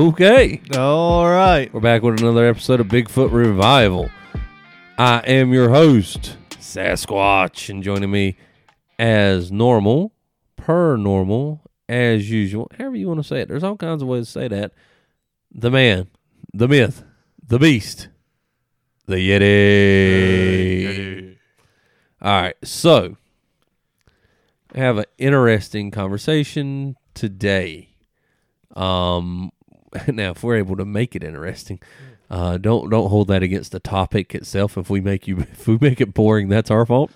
[0.00, 0.62] Okay.
[0.78, 1.70] All right.
[1.74, 4.08] We're back with another episode of Bigfoot Revival.
[4.96, 8.38] I am your host, Sasquatch, and joining me
[8.98, 10.12] as normal,
[10.56, 13.48] per normal, as usual, however you want to say it.
[13.48, 14.72] There's all kinds of ways to say that.
[15.52, 16.08] The man,
[16.54, 17.04] the myth,
[17.46, 18.08] the beast,
[19.04, 19.50] the Yeti.
[22.22, 23.18] All right, so
[24.74, 27.90] I have an interesting conversation today.
[28.74, 29.52] Um,
[30.06, 31.80] now if we're able to make it interesting,
[32.30, 34.76] uh, don't don't hold that against the topic itself.
[34.78, 37.10] If we make you if we make it boring, that's our fault.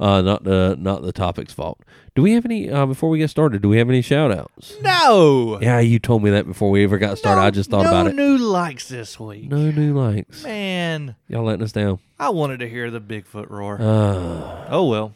[0.00, 1.80] Uh, not the not the topic's fault.
[2.14, 3.62] Do we have any uh, before we get started?
[3.62, 4.74] Do we have any shout outs?
[4.80, 5.58] No.
[5.60, 7.40] Yeah, you told me that before we ever got started.
[7.40, 8.14] I just thought no about it.
[8.14, 9.48] No new likes this week.
[9.48, 10.44] No new likes.
[10.44, 11.98] Man, Y'all letting us down.
[12.18, 13.80] I wanted to hear the Bigfoot roar.
[13.80, 15.14] Uh, oh well.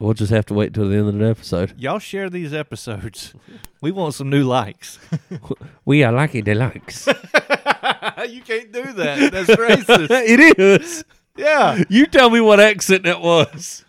[0.00, 1.74] We'll just have to wait till the end of the episode.
[1.78, 3.34] Y'all share these episodes.
[3.82, 4.98] We want some new likes.
[5.86, 7.06] We are lucky the likes.
[8.28, 9.30] you can't do that.
[9.32, 10.10] That's racist.
[10.10, 11.02] it is.
[11.34, 11.82] yeah.
[11.88, 13.86] You tell me what accent that was.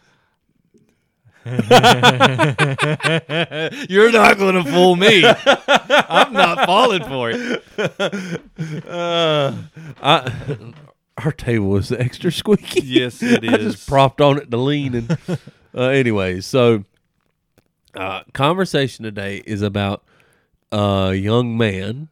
[3.89, 5.25] You're not going to fool me.
[5.25, 7.63] I'm not falling for it.
[8.87, 9.53] Uh,
[10.01, 10.73] I,
[11.17, 12.81] our table is extra squeaky.
[12.85, 13.53] Yes, it is.
[13.53, 14.95] I just propped on it to lean.
[14.95, 15.17] And
[15.75, 16.83] uh, anyway, so
[17.95, 20.03] uh, conversation today is about
[20.71, 22.09] a young man,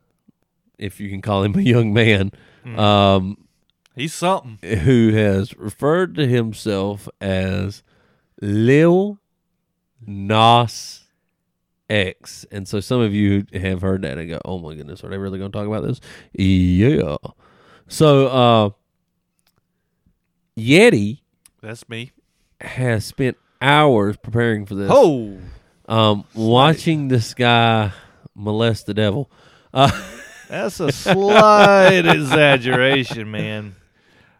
[0.77, 2.31] if you can call him a young man,
[2.77, 3.37] um,
[3.95, 4.57] He's something.
[4.79, 7.83] who has referred to himself as
[8.41, 9.19] Lil
[10.05, 11.03] Nas
[11.89, 12.45] X.
[12.51, 15.17] And so some of you have heard that and go, oh my goodness, are they
[15.17, 15.99] really going to talk about this?
[16.33, 17.17] Yeah.
[17.87, 18.69] So, uh,
[20.57, 21.21] Yeti
[21.61, 22.11] That's me.
[22.61, 24.91] has spent hours preparing for this.
[24.93, 25.37] Oh.
[25.87, 27.91] Um, watching this guy
[28.35, 29.29] molest the devil.
[29.73, 29.91] Uh,
[30.49, 33.75] That's a slight exaggeration, man.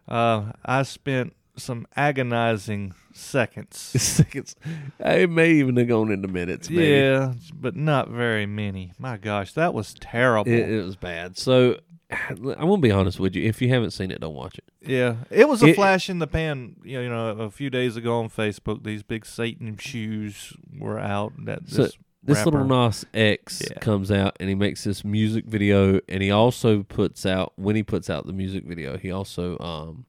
[0.07, 3.78] Uh, I spent some agonizing seconds.
[4.02, 4.56] seconds.
[5.00, 6.69] It may even have gone into minutes.
[6.69, 6.88] Maybe.
[6.88, 8.94] Yeah, but not very many.
[8.97, 10.51] My gosh, that was terrible.
[10.51, 11.38] It, it was bad.
[11.38, 11.78] So
[12.30, 13.44] I'm gonna be honest with you.
[13.47, 14.64] If you haven't seen it, don't watch it.
[14.81, 16.75] yeah, it was a It- flash in the pan.
[16.84, 21.34] You know, a few days ago on Facebook, these big Satan shoes were out.
[21.46, 23.80] That So, this, This little Nas X Yeah.
[23.80, 27.84] comes out and he makes this music video, and he also puts out when he
[27.84, 30.06] puts out the music video, he also um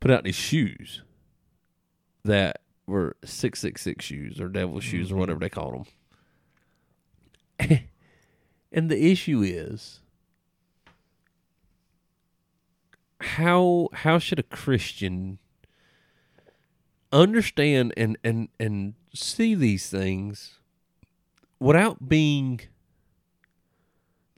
[0.00, 1.02] put out these shoes
[2.24, 5.18] that were six six six shoes or devil shoes or Mhm.
[5.18, 5.84] whatever they call
[7.58, 7.78] them.
[8.72, 9.99] and the issue is
[13.20, 15.38] how how should a Christian
[17.12, 20.58] understand and and and see these things
[21.58, 22.60] without being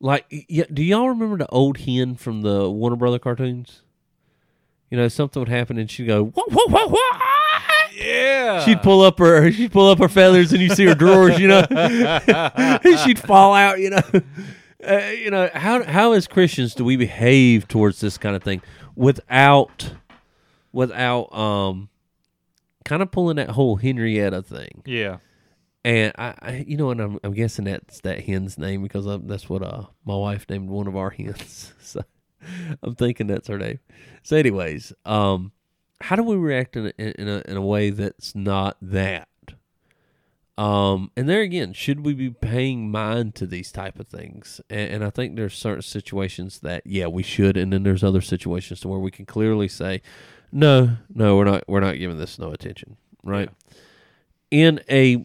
[0.00, 0.28] like
[0.72, 3.82] do y'all remember the old hen from the Warner Brother cartoons?
[4.90, 7.18] You know, something would happen and she'd go whoa whoa whoa whoa.
[7.94, 11.38] Yeah, She'd pull up her she'd pull up her feathers and you see her drawers,
[11.38, 11.64] you know.
[11.70, 14.00] and she'd fall out, you know.
[14.86, 18.62] Uh, you know, how how as Christians do we behave towards this kind of thing
[18.96, 19.92] without
[20.72, 21.88] without um
[22.84, 24.82] kind of pulling that whole Henrietta thing.
[24.86, 25.18] yeah.
[25.84, 29.16] And I, I you know, and I'm, I'm guessing that's that hen's name because i
[29.16, 31.72] that's what uh my wife named one of our hens.
[31.82, 32.02] So
[32.82, 33.78] I'm thinking that's her name.
[34.24, 35.52] So, anyways, um,
[36.00, 39.28] how do we react in a, in a in a way that's not that?
[40.58, 44.60] Um, and there again, should we be paying mind to these type of things?
[44.68, 48.20] And, and I think there's certain situations that yeah we should, and then there's other
[48.20, 50.02] situations to where we can clearly say,
[50.52, 53.48] no, no, we're not we're not giving this no attention, right?
[54.50, 55.24] In a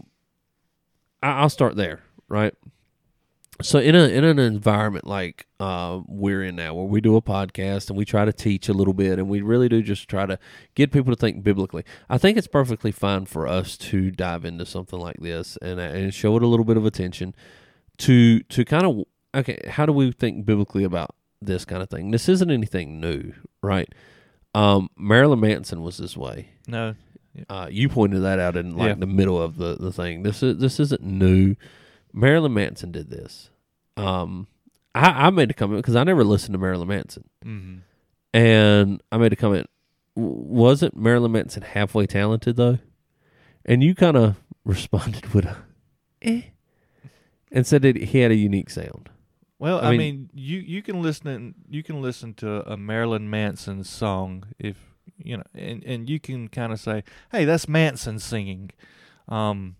[1.21, 2.53] I- I'll start there, right?
[3.61, 7.21] So in a in an environment like uh, we're in now, where we do a
[7.21, 10.25] podcast and we try to teach a little bit, and we really do just try
[10.27, 10.37] to
[10.75, 11.83] get people to think biblically.
[12.09, 16.13] I think it's perfectly fine for us to dive into something like this and and
[16.13, 17.33] show it a little bit of attention
[17.99, 22.11] to to kind of okay, how do we think biblically about this kind of thing?
[22.11, 23.33] This isn't anything new,
[23.63, 23.91] right?
[24.55, 26.49] Um, Marilyn Manson was this way.
[26.67, 26.95] No,
[27.49, 28.93] Uh, you pointed that out in like Yeah.
[28.95, 30.23] the middle of the, the thing.
[30.23, 31.55] This is this isn't new.
[32.13, 33.49] Marilyn Manson did this.
[33.95, 34.47] Um,
[34.95, 37.77] I, I made a comment because I never listened to Marilyn Manson, mm-hmm.
[38.33, 39.69] and I made a comment.
[40.15, 42.79] w- Wasn't Marilyn Manson halfway talented though?
[43.65, 45.57] And you kind of responded with a,
[46.21, 46.41] eh,
[47.51, 49.09] and said that he had a unique sound.
[49.59, 52.77] Well, I I, mean- mean, you you can listen and you can listen to a
[52.77, 54.77] Marilyn Manson song if
[55.17, 58.71] you know, and and you can kind of say, "Hey, that's Manson singing."
[59.27, 59.75] Um,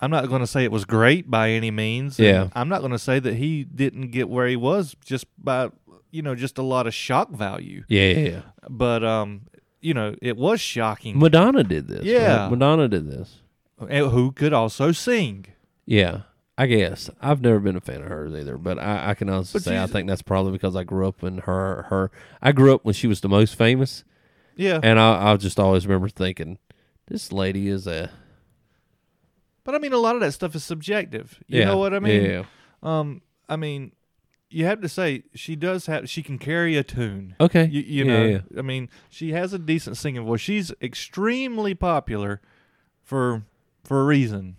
[0.00, 2.18] I'm not going to say it was great by any means.
[2.18, 2.48] Yeah.
[2.54, 5.70] I'm not going to say that he didn't get where he was just by
[6.10, 7.84] you know just a lot of shock value.
[7.88, 8.40] Yeah, yeah, yeah.
[8.68, 9.42] But um,
[9.80, 11.18] you know, it was shocking.
[11.18, 12.04] Madonna did this.
[12.04, 12.42] Yeah.
[12.44, 12.50] right?
[12.50, 13.36] Madonna did this.
[13.88, 15.46] And who could also sing?
[15.86, 16.22] Yeah,
[16.58, 19.58] I guess I've never been a fan of hers either, but I, I can honestly
[19.58, 22.10] But say I think that's probably because I grew up when her her
[22.42, 24.04] I grew up when she was the most famous,
[24.56, 24.80] Yeah.
[24.82, 26.58] and I I just always remember thinking
[27.06, 28.10] this lady is a
[29.64, 31.38] But I mean, a lot of that stuff is subjective.
[31.46, 32.24] You yeah, know what I mean?
[32.24, 32.42] Yeah.
[32.82, 33.92] Um, I mean,
[34.48, 36.08] you have to say she does have.
[36.08, 37.34] She can carry a tune.
[37.40, 37.66] Okay.
[37.66, 38.40] You, you Yeah, know, yeah.
[38.58, 40.40] I mean, she has a decent singing voice.
[40.40, 42.40] She's extremely popular
[43.02, 43.42] for
[43.84, 44.56] for a reason.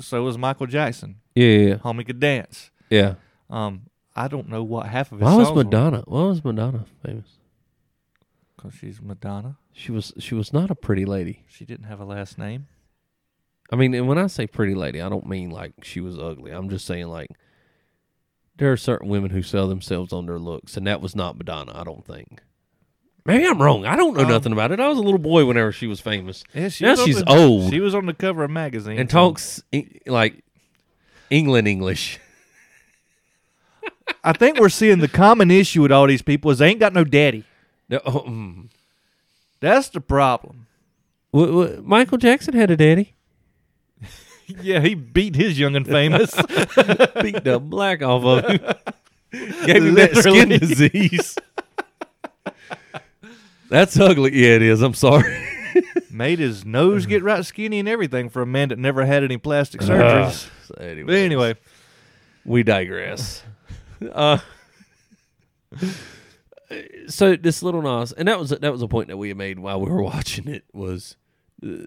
[0.00, 1.16] So is Michael Jackson.
[1.34, 1.74] Yeah, yeah.
[1.76, 2.70] Homie could dance.
[2.90, 3.14] yeah.
[3.50, 3.82] Um,
[4.16, 6.02] I don't know what half of his Why was were, Madonna?
[6.06, 7.28] Why was Madonna famous?
[8.56, 9.56] Because she's Madonna.
[9.72, 11.44] She was she was not a pretty lady.
[11.48, 12.68] She didn't have a last name.
[13.74, 16.52] I mean, and when I say pretty lady, I don't mean like she was ugly.
[16.52, 17.28] I'm just saying like
[18.56, 21.72] there are certain women who sell themselves on their looks, and that was not Madonna.
[21.74, 22.40] I don't think.
[23.26, 23.84] Maybe I'm wrong.
[23.84, 24.78] I don't know Um, nothing about it.
[24.78, 27.28] I was a little boy whenever she was famous, Yeah, she Now was she's the-
[27.36, 27.72] old.
[27.72, 30.44] She was on the cover of magazine and talks e- like
[31.30, 32.20] England English.
[34.22, 36.92] I think we're seeing the common issue with all these people is they ain't got
[36.92, 37.44] no daddy.
[37.88, 38.68] No, mm.
[39.60, 40.66] That's the problem.
[41.34, 41.48] Wh-
[41.80, 43.14] wh- Michael Jackson had a daddy.
[44.62, 46.34] Yeah, he beat his young and famous.
[47.22, 48.60] Beat the black off of him.
[49.66, 51.36] Gave him that skin disease.
[53.68, 54.34] That's ugly.
[54.34, 54.82] Yeah, it is.
[54.82, 55.48] I'm sorry.
[56.10, 59.36] Made his nose get right skinny and everything for a man that never had any
[59.38, 60.48] plastic surgeries.
[60.66, 61.56] So anyways, but anyway,
[62.44, 63.42] we digress.
[64.12, 64.38] uh,
[67.08, 69.58] so this little Nas, and that was that was a point that we had made
[69.58, 70.64] while we were watching it.
[70.72, 71.16] Was
[71.66, 71.86] uh,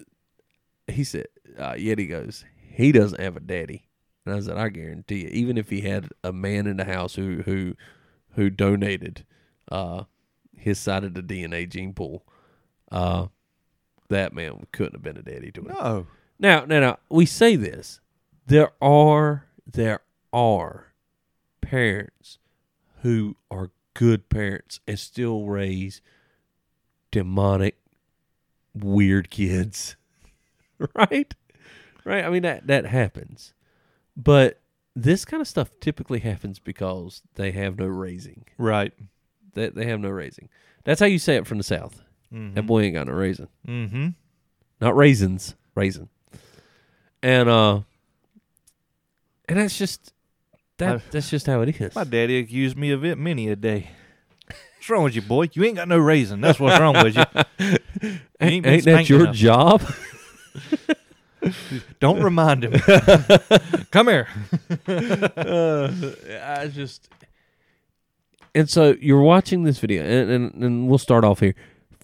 [0.88, 3.88] he said, uh, Yeti goes, he doesn't have a daddy,
[4.24, 7.14] and I said, I guarantee you, even if he had a man in the house
[7.14, 7.74] who who
[8.32, 9.24] who donated
[9.70, 10.04] uh,
[10.56, 12.24] his side of the DNA gene pool,
[12.90, 13.26] uh,
[14.08, 15.68] that man couldn't have been a daddy to him.
[15.68, 16.06] no.
[16.40, 18.00] Now, now, now, we say this.
[18.46, 20.00] There are there
[20.32, 20.92] are
[21.60, 22.38] parents
[23.02, 26.00] who are good parents and still raise
[27.10, 27.76] demonic,
[28.74, 29.96] weird kids.
[30.94, 31.34] right?
[32.04, 32.24] Right?
[32.24, 33.52] I mean that that happens.
[34.16, 34.60] But
[34.96, 38.44] this kind of stuff typically happens because they have no raising.
[38.58, 38.92] Right.
[39.54, 40.48] They they have no raising.
[40.84, 42.02] That's how you say it from the south.
[42.32, 42.54] Mm-hmm.
[42.54, 43.48] That boy ain't got no raisin.
[43.66, 44.08] mm-hmm.
[44.80, 46.08] not raisins, raisin.
[47.22, 47.80] And uh
[49.48, 50.12] and that's just
[50.78, 51.94] that I- that's just how it is.
[51.94, 53.90] My daddy accused me of it many a day.
[54.76, 55.50] What's wrong with you, boy?
[55.52, 56.40] You ain't got no raisin.
[56.40, 57.24] That's what's wrong with you.
[58.40, 59.34] You ain't, ain't that your enough.
[59.34, 59.82] job?
[62.00, 62.72] Don't remind him.
[63.90, 64.28] Come here.
[64.86, 65.92] uh,
[66.44, 67.08] I just
[68.54, 71.54] and so you're watching this video, and, and and we'll start off here.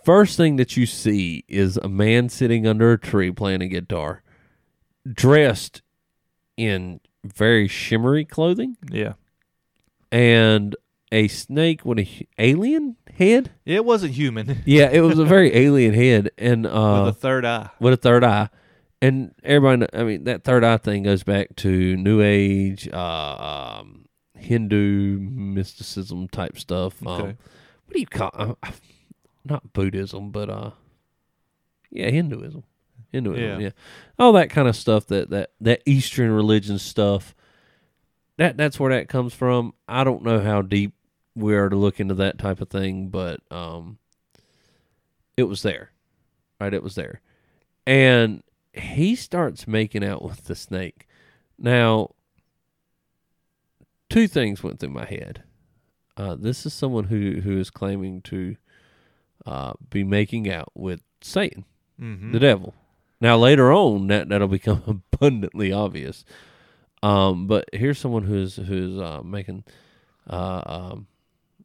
[0.05, 4.23] First thing that you see is a man sitting under a tree playing a guitar,
[5.11, 5.83] dressed
[6.57, 9.15] in very shimmery clothing, Yeah.
[10.13, 10.77] and
[11.11, 13.51] a snake with a alien head.
[13.65, 14.63] It wasn't human.
[14.67, 17.71] Yeah, it was a very alien head, and uh, with a third eye.
[17.81, 18.49] with a third eye.
[19.03, 19.87] And everybody.
[19.93, 24.07] I mean, that third eye thing goes back to New Age, uh, um,
[24.37, 27.05] Hindu mysticism type stuff.
[27.07, 27.37] Um, Okay.
[27.87, 28.31] what do you call?
[28.33, 28.71] Uh, uh,
[29.45, 30.71] not Buddhism, but uh,
[31.91, 32.65] yeah, Hinduism,
[33.13, 33.59] Hinduism, Yeah.
[33.59, 33.71] yeah.
[34.19, 35.07] all that kind of stuff.
[35.09, 37.35] That that that Eastern religion stuff.
[38.39, 39.75] That that's where that comes from.
[39.87, 40.95] I don't know how deep
[41.35, 43.99] we are to look into that type of thing, but um,
[45.37, 45.91] it was there,
[46.61, 46.73] right?
[46.75, 47.21] It was there,
[47.87, 51.07] and he starts making out with the snake.
[51.59, 52.11] Now,
[54.11, 55.43] two things went through my head.
[56.17, 58.57] Uh, this is someone who who is claiming to
[59.47, 61.65] uh, be making out with Satan,
[62.01, 62.33] Mm-hmm.
[62.33, 62.75] the devil.
[63.21, 64.83] Now later on, that that'll become
[65.15, 66.25] abundantly obvious.
[67.03, 69.65] Um, but here's someone who's who's uh, making,
[70.29, 71.07] uh, um,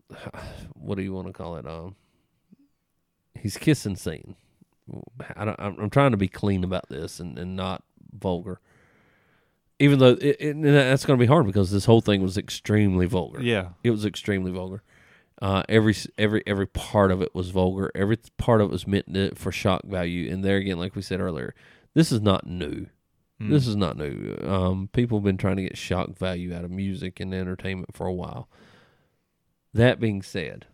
[0.74, 1.66] what do you want to call it?
[1.66, 1.96] Um,
[3.36, 4.36] he's kissing Satan.
[5.36, 8.60] I don't, I'm, I'm trying to be clean about this and, and not vulgar.
[9.80, 13.06] Even though it, it, that's going to be hard because this whole thing was extremely
[13.06, 13.42] vulgar.
[13.42, 13.70] Yeah.
[13.84, 14.84] It was extremely vulgar.
[15.42, 17.89] Uh, every every every part of it was vulgar.
[17.96, 20.30] Every part of it was meant to, for shock value.
[20.30, 21.56] And there again, like we said earlier,
[21.94, 22.88] this is not new.
[23.42, 23.50] Mm.
[23.50, 24.38] This is not new.
[24.44, 28.06] Um, people have been trying to get shock value out of music and entertainment for
[28.06, 28.50] a while.
[29.73, 30.65] That being said,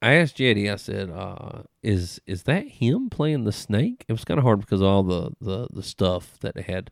[0.00, 0.72] I asked Yeti.
[0.72, 4.60] I said, uh, "Is is that him playing the snake?" It was kind of hard
[4.60, 6.90] because of all the the the stuff that they had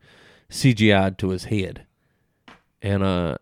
[0.50, 1.87] CGI'd to his head,
[2.83, 3.37] and uh,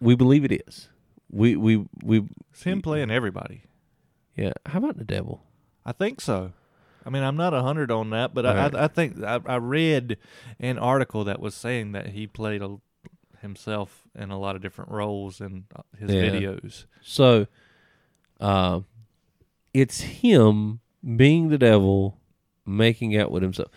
[0.00, 0.88] we believe it is.
[1.30, 3.62] We we we It's him playing everybody.
[4.36, 4.52] yeah.
[4.66, 5.42] How about the devil?
[5.86, 6.52] I think so.
[7.06, 8.74] I mean, I'm not a hundred on that, but Right.
[8.74, 10.18] I, I, I think I, I read
[10.58, 12.78] an article that was saying that he played a,
[13.40, 16.22] himself in a lot of different roles in uh, his Yeah.
[16.22, 16.84] videos.
[17.02, 17.46] So,
[18.40, 18.80] uh,
[19.74, 20.80] it's him
[21.16, 22.18] being the devil,
[22.66, 23.68] making out with himself.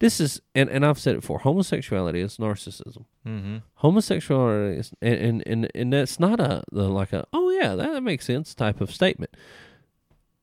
[0.00, 1.40] This is, and, and I've said it before.
[1.40, 3.04] Homosexuality is narcissism.
[3.26, 3.56] Mm-hmm.
[3.74, 7.92] Homosexuality is, and and and, and that's not a the, like a oh yeah that,
[7.92, 9.36] that makes sense type of statement.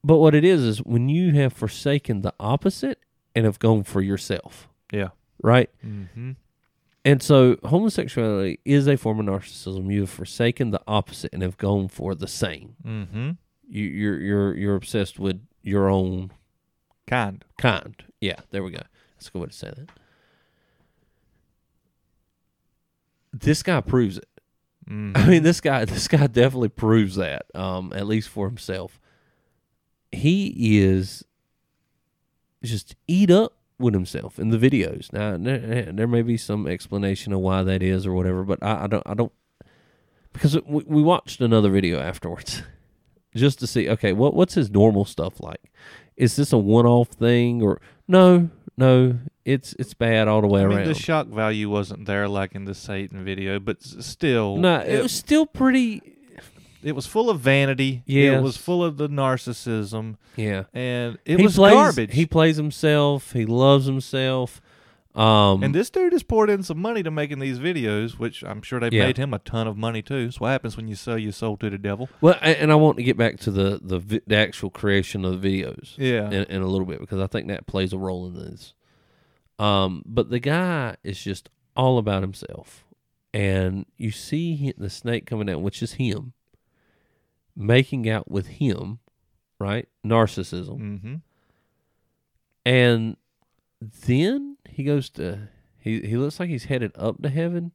[0.03, 2.99] But what it is is when you have forsaken the opposite
[3.33, 5.09] and have gone for yourself, Yeah.
[5.41, 5.69] right?
[5.85, 6.31] Mm-hmm.
[7.05, 9.93] And so homosexuality is a form of narcissism.
[9.93, 12.75] You have forsaken the opposite and have gone for the same.
[12.83, 13.31] Mm-hmm.
[13.69, 16.31] You, you're you're you're obsessed with your own
[17.07, 17.45] Kind.
[17.59, 18.03] kind.
[18.19, 18.81] Yeah, there we go.
[19.15, 19.89] That's a good way to say that.
[23.31, 24.27] This guy proves it.
[24.89, 25.11] Mm-hmm.
[25.15, 27.45] I mean, this guy this guy definitely proves that.
[27.53, 28.99] Um, at least for himself.
[30.11, 31.23] He is
[32.63, 35.11] just eat up with himself in the videos.
[35.11, 38.83] Now there, there may be some explanation of why that is or whatever, but I,
[38.83, 39.31] I don't I don't
[40.33, 42.63] because we, we watched another video afterwards
[43.35, 45.71] just to see okay what what's his normal stuff like.
[46.15, 50.61] Is this a one off thing or no no it's it's bad all the way
[50.61, 50.87] I mean, around.
[50.87, 55.11] the shock value wasn't there like in the Satan video, but still, no, it, was
[55.11, 56.01] still pretty.
[56.85, 58.03] It was full of vanity.
[58.05, 62.13] Yeah, It was full of the narcissism, Yeah, and it he was plays, garbage.
[62.13, 63.31] He plays himself.
[63.33, 64.61] He loves himself.
[65.15, 68.61] Um, and this dude has poured in some money to making these videos, which I'm
[68.61, 69.05] sure they've Yeah.
[69.05, 70.29] made him a ton of money too.
[70.31, 72.09] So what happens when you sell your soul to the devil?
[72.19, 75.61] well, and I want to get back to the the, the actual creation of the
[75.63, 76.27] videos Yeah.
[76.29, 78.73] in, in a little bit because I think that plays a role in this.
[79.57, 82.83] Um, but the guy is just all about himself,
[83.33, 86.33] and you see the snake coming down, which is him
[87.55, 88.99] making out with him,
[89.59, 89.87] right?
[90.05, 90.79] Narcissism.
[90.79, 91.15] mm-hmm.
[92.65, 93.17] And
[93.81, 97.71] then he goes to he he looks like he's headed up to heaven,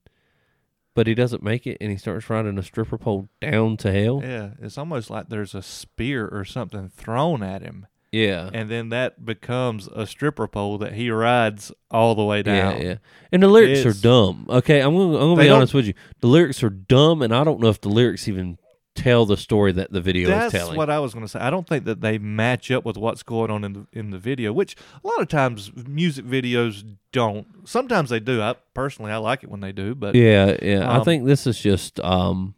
[0.95, 4.21] but he doesn't make it and he starts riding a stripper pole down to hell.
[4.25, 8.51] Yeah, it's almost like there's a spear or something thrown at him, Yeah.
[8.53, 12.79] and then that becomes a stripper pole that he rides all the way down.
[12.81, 12.83] yeah.
[12.89, 12.95] yeah.
[13.31, 14.47] And the lyrics It's- are dumb.
[14.49, 15.95] Okay, I'm gonna I'm gonna be honest with you.
[16.19, 18.59] The lyrics are dumb and I don't know if the lyrics even
[18.95, 20.77] tell the story that the video That's is telling.
[20.77, 21.39] what I was going to say.
[21.39, 24.19] I don't think that they match up with what's going on in the in the
[24.19, 27.47] video, which a lot of times music videos don't.
[27.65, 28.41] Sometimes they do.
[28.43, 30.89] I personally I like it when they do, but yeah, yeah.
[30.91, 32.55] I um, think this is just um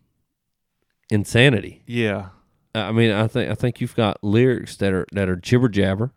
[1.10, 1.82] insanity.
[1.86, 2.30] yeah.
[2.74, 6.12] I mean, I think I think you've got lyrics that are that are jibber jabber.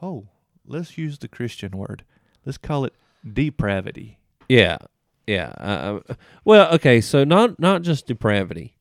[0.00, 0.28] Oh,
[0.64, 2.04] let's use the Christian word.
[2.44, 4.20] Let's call it depravity.
[4.48, 4.78] Yeah,
[5.26, 5.48] yeah.
[5.58, 6.14] Uh,
[6.44, 7.00] well, okay.
[7.00, 8.75] So not not just depravity.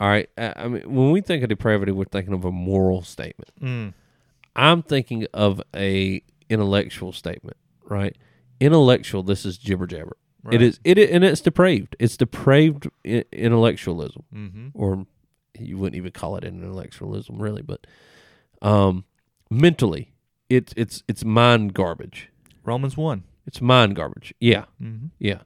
[0.00, 0.28] All right.
[0.38, 3.50] I, I mean, when we think of depravity, we're thinking of a moral statement.
[3.60, 3.92] Mm.
[4.56, 7.56] I'm thinking of a intellectual statement.
[7.84, 8.16] Right.
[8.60, 9.22] Intellectual.
[9.22, 10.16] This is jibber jabber.
[10.42, 10.54] Right.
[10.54, 10.80] It is.
[10.84, 11.96] It and it's depraved.
[11.98, 14.68] It's depraved intellectualism, Mm-hmm.
[14.74, 15.06] or
[15.58, 17.86] you wouldn't even call it intellectualism, really, but
[18.62, 19.04] um,
[19.50, 20.14] mentally,
[20.48, 22.30] it's it's it's mind garbage.
[22.64, 23.24] Romans one.
[23.46, 24.32] It's mind garbage.
[24.40, 24.64] Yeah.
[24.82, 25.08] Mm-hmm.
[25.18, 25.42] Yeah.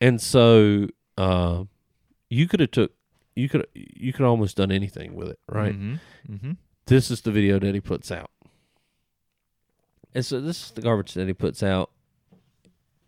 [0.00, 1.64] And so uh
[2.30, 2.92] you could have took
[3.38, 5.72] you could you could almost done anything with it, right?
[5.72, 6.34] Mm-hmm.
[6.34, 6.52] Mm-hmm.
[6.86, 8.30] This is the video that he puts out.
[10.12, 11.90] And so this is the garbage that he puts out.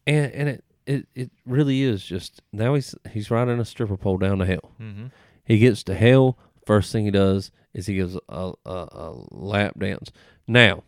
[0.07, 4.19] And and it it, it really is just now he's he's riding a stripper pole
[4.19, 4.71] down the hill.
[4.81, 5.07] Mm-hmm.
[5.45, 6.39] He gets to hell.
[6.65, 10.13] First thing he does is he gives a, a, a lap dance.
[10.47, 10.85] Now,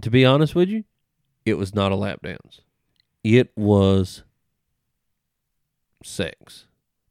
[0.00, 0.84] to be honest with you,
[1.44, 2.62] it was not a lap dance.
[3.22, 4.22] It was
[6.02, 6.66] sex.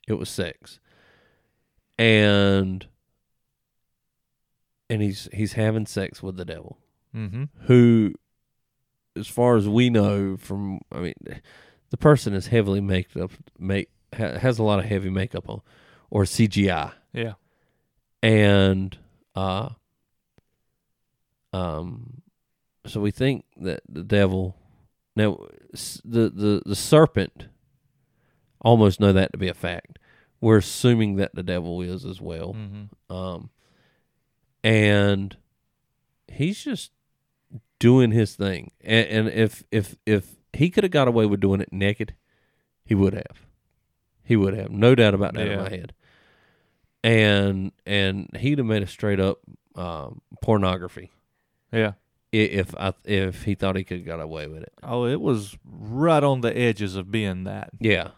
[0.08, 0.80] It was sex,
[2.00, 2.88] and
[4.90, 6.78] and he's he's having sex with the devil,
[7.16, 7.44] Mm-hmm.
[7.66, 8.14] who,
[9.16, 11.14] as far as we know, from I mean,
[11.90, 15.62] the person is heavily maked up, make ha, has a lot of heavy makeup on,
[16.10, 17.34] or CGI Yeah.
[18.24, 18.98] and
[19.36, 19.70] uh
[21.54, 22.22] um
[22.86, 24.56] so we think that the devil
[25.16, 25.38] now
[26.06, 27.48] the the the serpent
[28.62, 29.98] almost know that to be a fact
[30.42, 33.14] we're assuming that the devil is as well Mm-hmm.
[33.16, 33.50] um
[34.64, 35.38] and
[36.28, 36.92] he's just
[37.80, 41.62] doing his thing and, and if if if he could have got away with doing
[41.62, 42.14] it naked
[42.86, 43.46] he would have
[44.24, 45.94] he would have no doubt about that in my head
[47.04, 49.40] and and he'd have made a straight up
[49.76, 51.12] um, pornography
[51.72, 51.94] Yeah.
[52.34, 54.74] if I, if he thought he could got away with it.
[54.84, 57.70] Oh, it was right on the edges of being that.
[57.80, 58.10] Yeah,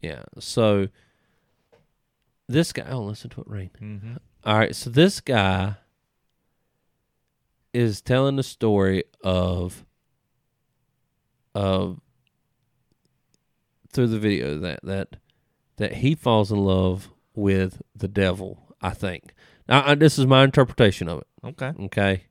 [0.00, 0.22] yeah.
[0.38, 0.88] So
[2.50, 3.70] this guy, oh, listen to it rain.
[3.80, 4.14] Mm-hmm.
[4.44, 5.76] All right, so this guy
[7.72, 9.84] is telling the story of
[11.54, 12.00] of
[13.92, 15.16] through the video that that
[15.76, 18.74] that he falls in love with the devil.
[18.80, 19.34] I think
[19.68, 21.26] now I, this is my interpretation of it.
[21.44, 21.72] Okay.
[21.84, 22.24] Okay,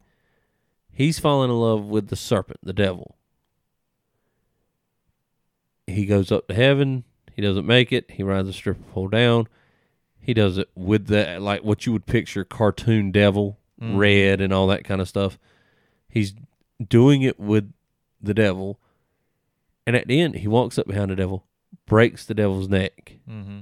[0.91, 3.15] he's falling in love with the serpent, the devil.
[5.87, 7.05] He goes up to heaven.
[7.33, 8.11] He doesn't make it.
[8.11, 9.47] He rides a stripper pole down.
[10.19, 13.97] He does it with the like what you would picture cartoon devil, Mhm.
[13.97, 15.39] red and all that kind of stuff.
[16.07, 16.33] He's
[16.85, 17.71] doing it with
[18.21, 18.79] the devil,
[19.87, 21.45] and at the end, he walks up behind the devil,
[21.85, 23.59] breaks the devil's neck, Mm-hmm.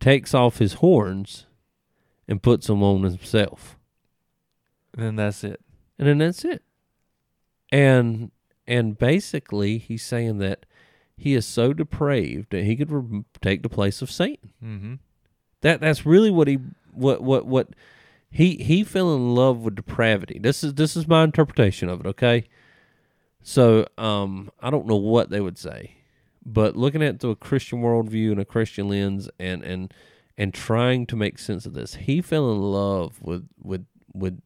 [0.00, 1.46] takes off his horns,
[2.28, 3.78] and puts them on himself.
[4.92, 5.60] And Then that's it.
[5.98, 6.62] and then that's it.
[7.72, 8.30] And
[8.66, 10.64] and basically, he's saying that
[11.16, 14.52] he is so depraved that he could re- take the place of Satan.
[14.62, 14.94] Mm-hmm.
[15.64, 16.58] That that's really what he
[16.92, 17.68] what what what
[18.30, 20.38] he he fell in love with depravity.
[20.38, 22.06] This is this is my interpretation of it.
[22.06, 22.44] Okay,
[23.42, 25.96] so um I don't know what they would say,
[26.44, 29.94] but looking at it through a Christian worldview and a Christian lens, and and
[30.36, 34.42] and trying to make sense of this, he fell in love with with with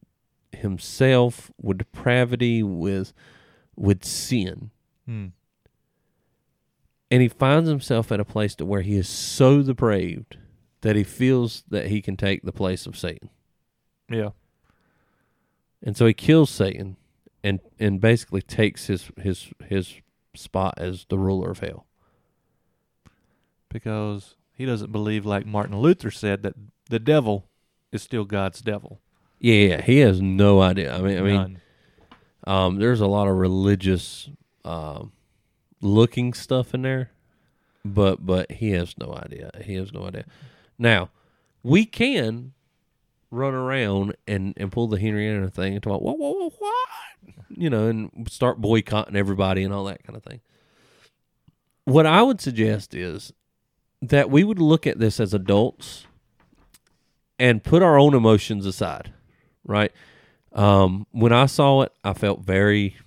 [0.53, 3.11] himself, with depravity, with
[3.75, 4.71] with sin
[5.07, 5.31] Mm.
[7.11, 10.37] and he finds himself at a place to where he is so depraved
[10.81, 13.29] that he feels that he can take the place of Satan.
[14.09, 14.29] Yeah.
[15.83, 16.97] And so he kills Satan
[17.43, 19.95] and and basically takes his his his
[20.35, 21.85] spot as the ruler of hell.
[23.69, 26.55] Because he doesn't believe, like Martin Luther said, that
[26.89, 27.49] the devil
[27.91, 28.99] is still God's devil.
[29.39, 30.93] Yeah, yeah, he has no idea.
[30.93, 31.61] I mean, I mean,
[32.45, 34.29] um, there's a lot of religious
[34.65, 35.13] um,
[35.81, 37.11] looking stuff in there,
[37.85, 39.51] but but he has no idea.
[39.63, 40.25] He has no idea.
[40.79, 41.09] Now,
[41.61, 42.53] we can
[43.29, 47.35] run around and, and pull the Henrietta thing and talk, whoa, whoa, whoa, what?
[47.49, 50.39] You know, and start boycotting everybody and all that kind of thing.
[51.83, 53.33] What I would suggest is
[54.01, 56.07] that we would look at this as adults
[57.37, 59.13] and put our own emotions aside,
[59.63, 59.91] right?
[60.53, 62.97] Um, when I saw it, I felt very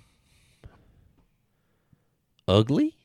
[2.47, 2.95] ugly.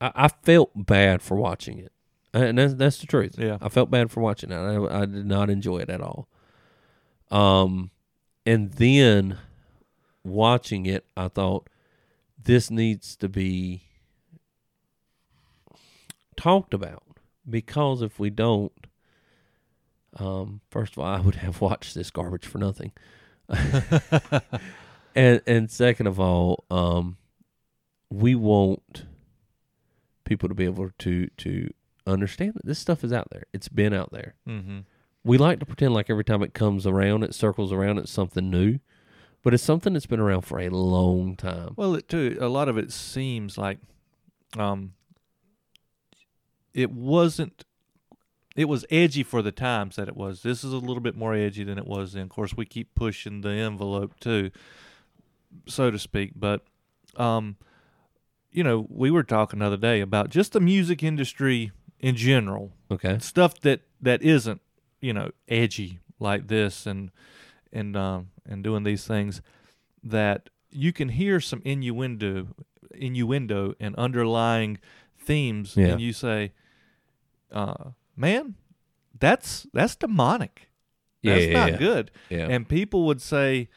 [0.00, 1.92] I, I felt bad for watching it,
[2.32, 3.36] and that's that's the truth.
[3.38, 3.58] Yeah.
[3.60, 4.60] I felt bad for watching that.
[4.60, 6.28] I, I did not enjoy it at all.
[7.30, 7.90] Um,
[8.44, 9.38] and then
[10.24, 11.68] watching it, I thought
[12.42, 13.84] this needs to be
[16.36, 17.02] talked about
[17.48, 18.72] because if we don't,
[20.16, 22.92] um, first of all, I would have watched this garbage for nothing.
[25.14, 27.16] and and second of all, um,
[28.10, 29.04] we want
[30.24, 31.70] people to be able to to
[32.06, 33.44] understand that this stuff is out there.
[33.52, 34.34] It's been out there.
[34.48, 34.80] Mm-hmm.
[35.24, 38.50] We like to pretend like every time it comes around, it circles around, it's something
[38.50, 38.80] new,
[39.42, 41.74] but it's something that's been around for a long time.
[41.76, 42.36] Well, it too.
[42.40, 43.78] A lot of it seems like,
[44.58, 44.94] um,
[46.74, 47.64] it wasn't.
[48.54, 50.42] It was edgy for the times that it was.
[50.42, 52.24] This is a little bit more edgy than it was then.
[52.24, 54.50] Of course, we keep pushing the envelope too,
[55.66, 56.32] so to speak.
[56.36, 56.62] But,
[57.16, 57.56] um,
[58.50, 62.72] you know, we were talking the other day about just the music industry in general.
[62.90, 63.18] Okay.
[63.20, 64.60] stuff that that isn't
[65.00, 67.10] you know edgy like this and
[67.72, 69.40] and um and doing these things
[70.04, 72.48] that you can hear some innuendo
[72.94, 74.78] innuendo and underlying
[75.16, 75.86] themes Yeah.
[75.88, 76.52] and you say
[77.50, 78.54] uh man
[79.18, 80.68] that's that's demonic.
[81.22, 81.78] That's yeah, not yeah.
[81.78, 82.10] good.
[82.30, 83.68] And people would say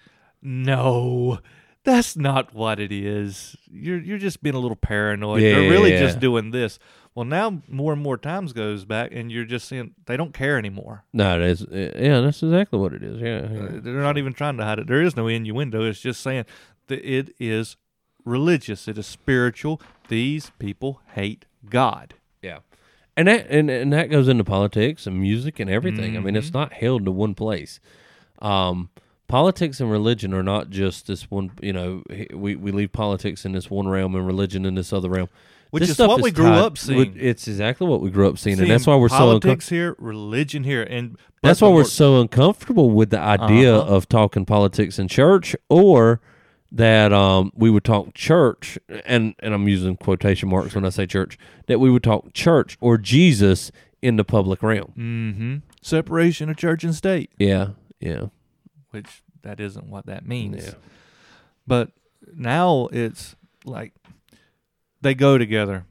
[0.42, 1.40] no
[1.84, 3.56] that's not what it is.
[3.72, 5.42] You're you're just being a little paranoid.
[5.42, 6.80] They're really just doing this
[7.16, 10.58] well now more and more times goes back and you're just seeing they don't care
[10.58, 11.66] anymore no, it is.
[11.72, 13.20] Yeah, that's exactly what it is.
[13.22, 13.38] Yeah.
[13.50, 13.80] Uh, yeah.
[13.82, 16.46] they're not even trying to hide it there is no innuendo it's just saying
[16.88, 17.78] that it is
[18.26, 22.60] religious it is spiritual these people hate god Yeah.
[23.18, 26.18] And that and, and that goes into politics and music and everything.
[26.18, 26.54] I mean, it's Mhm.
[26.56, 27.80] not held to one place.
[28.42, 28.90] Um,
[29.30, 31.52] politics and religion are not just this one.
[31.62, 35.08] You know, we we leave politics in this one realm and religion in this other
[35.10, 35.30] realm.
[35.76, 38.38] Which This is what we grew tied- up seeing It's exactly what we grew up
[38.38, 39.42] seeing, Seeing and that's why we're so uncomfortable.
[39.42, 43.96] politics here religion here and That's why we're so uncomfortable with the idea Uh-huh.
[43.96, 46.22] of talking politics in church, or
[46.72, 51.06] that um, we would talk church, and and I'm using quotation marks when I say
[51.06, 51.38] church.
[51.68, 54.92] That we would talk church or Jesus in the public realm.
[54.98, 55.56] Mm-hmm.
[55.82, 58.26] Separation of church and state, Yeah, yeah,
[58.92, 60.66] which that isn't what that means.
[60.66, 60.74] yeah.
[61.68, 61.92] But
[62.36, 63.36] now it's
[63.66, 63.94] like
[65.06, 65.86] they go together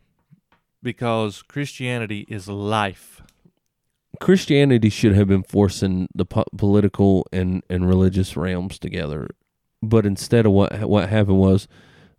[0.82, 3.22] because Christianity is life.
[4.20, 9.28] Christianity should have been forcing the po- political and, and religious realms together,
[9.82, 11.66] but instead of what what happened was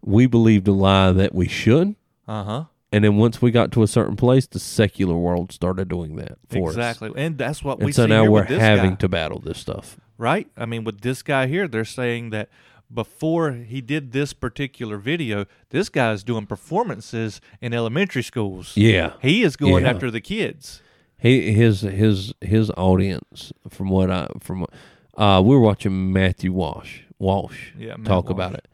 [0.02, 1.96] we believed a lie that we should,
[2.28, 2.64] Uh huh.
[2.92, 6.38] and then once we got to a certain place, the secular world started doing that
[6.50, 6.76] for us.
[6.76, 9.58] Exactly, and that's what we And so see now we're having guy, to battle this
[9.58, 9.98] stuff.
[10.18, 10.48] right?
[10.58, 12.50] I mean, with this guy here, they're saying that
[12.94, 18.74] before he did this particular video, this guy's doing performances in elementary schools.
[18.78, 19.92] Yeah, He is going Yeah.
[19.92, 20.82] after the kids.
[21.18, 24.66] he his his his audience from what I from
[25.18, 28.32] uh we were watching Matthew Walsh Walsh Yeah, Matt talk Walsh.
[28.34, 28.68] about it,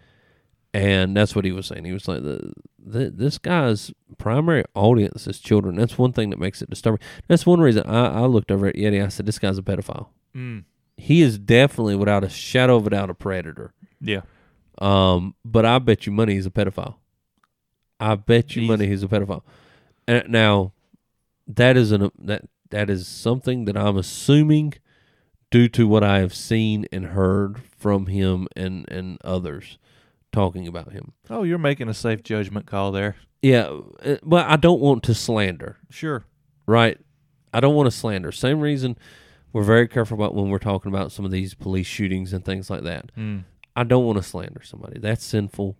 [0.73, 1.85] and that's what he was saying.
[1.85, 5.75] He was like the, the this guy's primary audience is children.
[5.75, 6.99] That's one thing that makes it disturbing.
[7.27, 9.03] That's one reason I, I looked over at Yeti.
[9.03, 10.07] I said this guy's a pedophile.
[10.35, 10.63] Mm.
[10.97, 13.73] He is definitely without a shadow of a doubt a predator.
[14.01, 14.21] Yeah.
[14.79, 16.95] Um, but I bet you money he's a pedophile.
[17.99, 19.43] I bet you He's- money he's a pedophile.
[20.07, 20.73] And now,
[21.47, 24.73] that is an that that is something that I'm assuming
[25.51, 29.77] due to what I have seen and heard from him and and others
[30.31, 31.11] talking about him.
[31.29, 33.17] Oh, you're making a safe judgment call there.
[33.41, 36.23] Yeah, uh, but I don't want to slander, Sure.
[36.65, 36.97] right?
[37.53, 38.31] I don't want to slander.
[38.31, 38.97] Same reason
[39.51, 42.69] we're very careful about when we're talking about some of these police shootings and things
[42.69, 43.13] like that.
[43.17, 43.43] Mm.
[43.75, 44.99] I don't want to slander somebody.
[44.99, 45.77] That's sinful.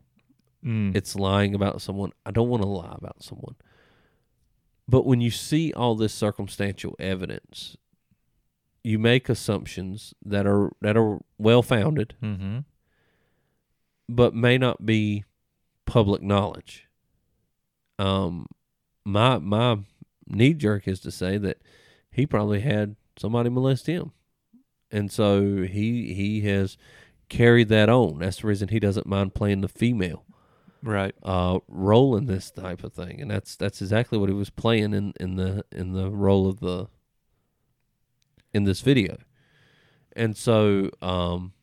[0.66, 0.96] Mm.
[0.96, 2.12] it's lying about someone.
[2.24, 3.56] I don't want to lie about someone.
[4.88, 7.78] But when you see all this circumstantial evidence,
[8.84, 12.60] you make assumptions that are that are well founded, mm-hmm.
[14.10, 15.24] but may not be
[15.86, 16.88] public knowledge.
[17.98, 18.48] Um,
[19.06, 19.80] my my
[20.28, 21.58] knee jerk is to say that
[22.12, 24.12] he probably had somebody molest him,
[24.92, 26.78] and so he he has
[27.32, 28.20] carried that on.
[28.20, 30.24] That's the reason he doesn't mind playing the female
[30.84, 31.15] Right.
[31.24, 34.94] uh, role in this type of thing, and that's that's exactly what he was playing
[34.94, 36.88] in, in the in the role of the
[38.54, 39.17] in this video,
[40.15, 41.54] and so um,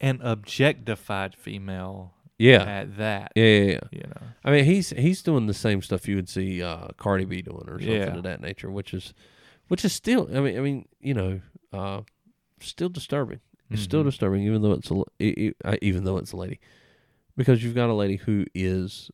[0.00, 3.32] An objectified female yeah, at that.
[3.34, 3.78] yeah, yeah, yeah.
[3.90, 4.22] You know.
[4.44, 7.64] I mean, he's he's doing the same stuff you would see uh, Cardi B doing
[7.66, 8.16] or something Yeah.
[8.16, 9.14] of that nature, which is
[9.68, 10.28] which is still.
[10.34, 11.40] I mean, I mean, you know,
[11.72, 12.02] uh,
[12.60, 13.40] still disturbing.
[13.70, 14.06] It's still Mhm.
[14.06, 16.60] disturbing, even though it's a uh, even though it's a lady,
[17.36, 19.10] because you've got a lady who is,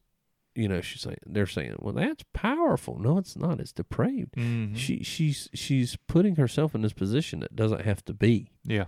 [0.55, 2.99] you know, she's saying they're saying, well, that's powerful.
[2.99, 3.61] No, it's not.
[3.61, 4.35] It's depraved.
[4.37, 4.77] Mhm.
[4.77, 8.85] She she's she's putting herself in this position that doesn't have to be, Yeah.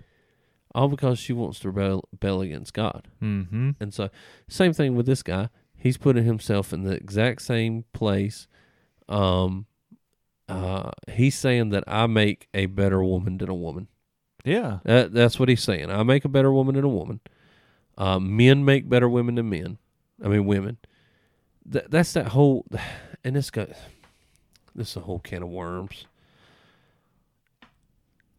[0.75, 3.07] all because she wants to rebel, rebel against God.
[3.21, 3.71] Mm-hmm.
[3.79, 4.09] And so,
[4.47, 5.49] same thing with this guy.
[5.77, 8.47] He's putting himself in the exact same place.
[9.09, 9.65] Um,
[10.47, 13.87] uh, he's saying that I make a better woman than a woman.
[14.45, 14.79] Yeah.
[14.83, 15.91] That, that's what he's saying.
[15.91, 17.19] I make a better woman than a woman.
[17.97, 19.77] Uh, men make better women than men.
[20.23, 20.77] I mean, women.
[21.65, 22.65] That, that's that whole,
[23.23, 23.69] and this got,
[24.73, 26.05] this is a whole can of worms.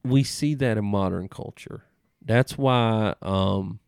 [0.05, 1.83] We see that in modern culture.
[2.25, 3.81] That's why, um,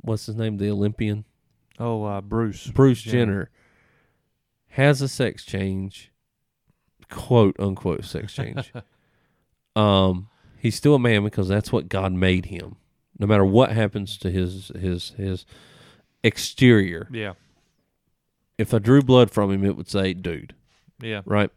[0.00, 0.56] what's his name?
[0.56, 1.24] The Olympian
[1.78, 2.66] Oh, uh, Bruce.
[2.68, 3.16] Bruce Jenner.
[3.24, 3.50] Jenner
[4.68, 6.12] has a sex change,
[7.10, 8.72] quote unquote sex change.
[9.76, 10.28] um,
[10.64, 12.76] he's still a man because that's what God made him.
[13.18, 15.46] No matter what happens to his his his
[16.24, 17.34] exterior, Yeah.
[18.58, 20.54] if I drew blood from him, it would say "dude,"
[21.00, 21.20] Yeah.
[21.24, 21.50] right?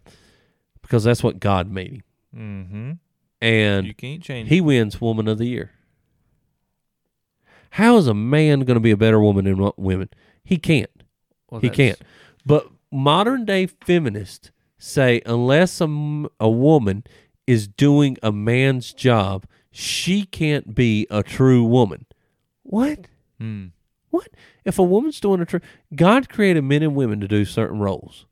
[0.82, 2.04] Because that's what God made him,
[2.36, 2.91] Mm-hmm.
[3.41, 4.50] and You can't change.
[4.50, 5.72] he wins Woman of the Year.
[7.72, 10.10] How is a man going to be a better woman than women?
[10.43, 10.89] He can't.
[11.50, 12.00] Well, he can't.
[12.46, 15.86] But modern day feminists say unless a,
[16.39, 17.04] a woman
[17.48, 22.06] is doing a man's job, she can't be a true woman.
[22.64, 23.08] What?
[23.42, 23.72] Mm.
[24.10, 24.28] What?
[24.66, 25.62] If a woman's doing a true,
[25.96, 28.26] God created men and women to do certain roles.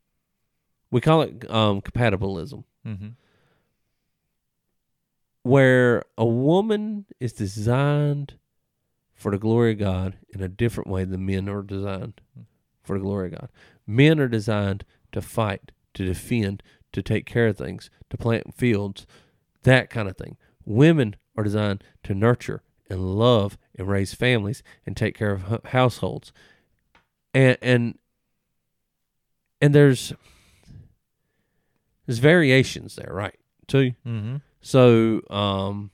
[0.90, 3.08] We call it um, compatibilism, Mm-hmm.
[5.42, 8.34] where a woman is designed
[9.14, 12.20] for the glory of God in a different way than men are designed
[12.82, 13.48] for the glory of God.
[13.86, 16.62] Men are designed to fight, to defend,
[16.96, 19.06] to take care of things, to plant fields,
[19.62, 20.36] that kind of thing.
[20.64, 26.32] Women are designed to nurture and love and raise families and take care of households.
[27.34, 27.98] And and
[29.60, 30.12] and there's
[32.06, 33.34] there's variations there, right?
[33.66, 33.92] Too.
[34.06, 34.36] Mm-hmm.
[34.60, 35.90] So, um,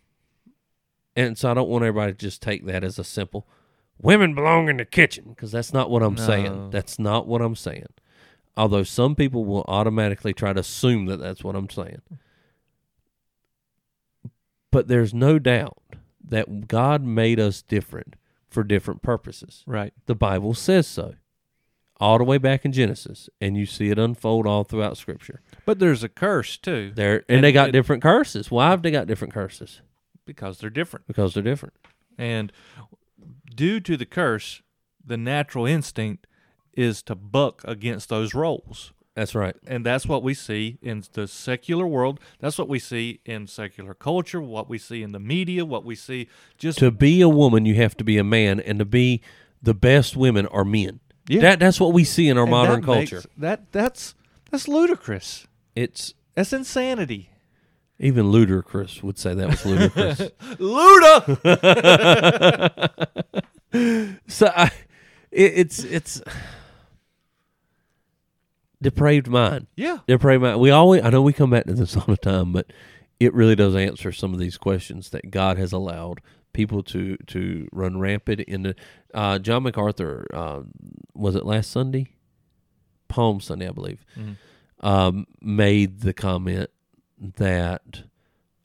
[1.17, 3.47] and so I don't want everybody to just take that as a simple
[4.01, 6.27] women belong in the kitchen because that's not what I'm No.
[6.27, 6.71] saying.
[6.71, 7.87] That's not what I'm saying.
[8.57, 12.03] Although some people will automatically try to assume that that's what I'm saying.
[14.71, 15.79] But there's no doubt
[16.25, 18.17] that God made us different
[18.49, 19.65] for different purposes.
[19.67, 19.93] Right.
[20.07, 21.15] The Bible says so.
[22.01, 25.41] All the way back in Genesis, and you see it unfold all throughout Scripture.
[25.65, 28.51] But there's a curse too There and, And they got it- different curses.
[28.51, 29.83] Why have they got different curses?
[30.25, 31.07] because they're different.
[31.09, 31.75] Because they're different.
[32.17, 32.53] And
[33.55, 34.62] due to the curse,
[35.05, 36.27] the natural instinct
[36.75, 38.93] is to buck against those roles.
[39.15, 39.55] That's right.
[39.67, 42.19] And that's what we see in the secular world.
[42.41, 45.95] That's what we see in secular culture, what we see in the media, what we
[45.95, 49.21] see just To be a woman, you have to be a man, and to be
[49.63, 51.01] the best women are men.
[51.29, 51.41] Yeah.
[51.43, 53.17] That that's what we see in our and modern that culture.
[53.17, 54.15] makes- that that's
[54.51, 55.47] that's ludicrous.
[55.77, 57.29] It's That's insanity.
[57.99, 60.19] even ludicrous would say that was ludicrous.
[60.59, 61.23] Luda.
[64.27, 64.71] so I,
[65.31, 66.23] it, it's it's
[68.83, 69.66] depraved mind.
[69.77, 69.99] yeah.
[70.07, 70.61] Depraved mind.
[70.61, 72.73] We always I know we come back to this all the time, but
[73.21, 76.21] it really does answer some of these questions that God has allowed
[76.53, 78.75] people to to run rampant in the
[79.14, 80.61] uh, John MacArthur uh,
[81.14, 82.09] was it last Sunday,
[83.09, 84.37] Palm Sunday, I believe, Mhm.
[84.81, 86.71] um, made the comment
[87.18, 88.03] that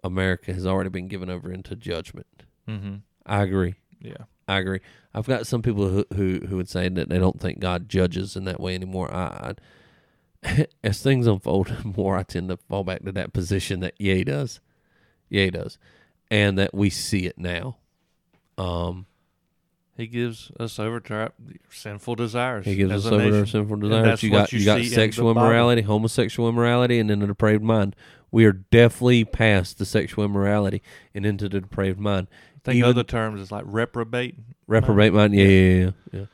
[0.03, 2.27] America has already been given over into judgment.
[2.67, 2.95] Mm-hmm.
[3.25, 3.75] I agree.
[4.01, 4.25] Yeah.
[4.47, 4.79] I agree.
[5.13, 8.35] I've got some people who who, who would say that they don't think God judges
[8.35, 9.13] in that way anymore.
[9.13, 9.53] I, I
[10.83, 14.59] as things unfold more, I tend to fall back to that position that yeah, does,
[15.29, 15.77] yeah, he does,
[16.31, 17.77] and that we see it now.
[18.57, 19.05] Um,
[19.97, 21.31] He gives us over to our
[21.69, 22.65] sinful desires.
[22.65, 24.05] he gives us over to our sinful desires.
[24.05, 25.47] that's You what got you you got see in the sexual Bible.
[25.47, 27.95] immorality, homosexual immorality, and then the depraved mind.
[28.31, 30.81] We are definitely past the sexual immorality
[31.15, 32.27] and into the depraved mind.
[32.57, 34.35] I think Even- other terms is like reprobate.
[34.67, 36.25] Reprobate mind, yeah, yeah, yeah, yeah.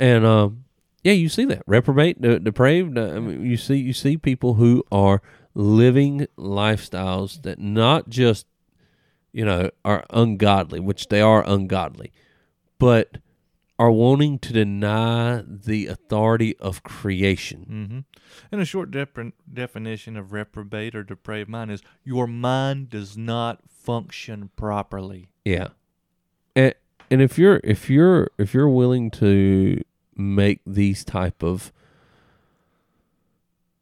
[0.00, 0.63] And um,
[1.04, 2.96] yeah, you see that reprobate, de- depraved.
[2.96, 5.20] Uh, I mean, you see, you see people who are
[5.54, 8.46] living lifestyles that not just,
[9.30, 12.10] you know, are ungodly, which they are ungodly,
[12.78, 13.18] but
[13.78, 17.66] are wanting to deny the authority of creation.
[17.70, 17.98] Mm-hmm.
[18.50, 23.60] And a short dep- definition of reprobate or depraved mind is your mind does not
[23.68, 25.28] function properly.
[25.44, 25.68] Yeah,
[26.56, 26.74] and
[27.10, 29.82] and if you're if you're if you're willing to
[30.16, 31.72] make these type of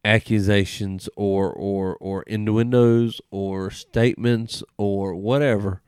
[0.05, 5.81] accusations or or or innuendos or statements or whatever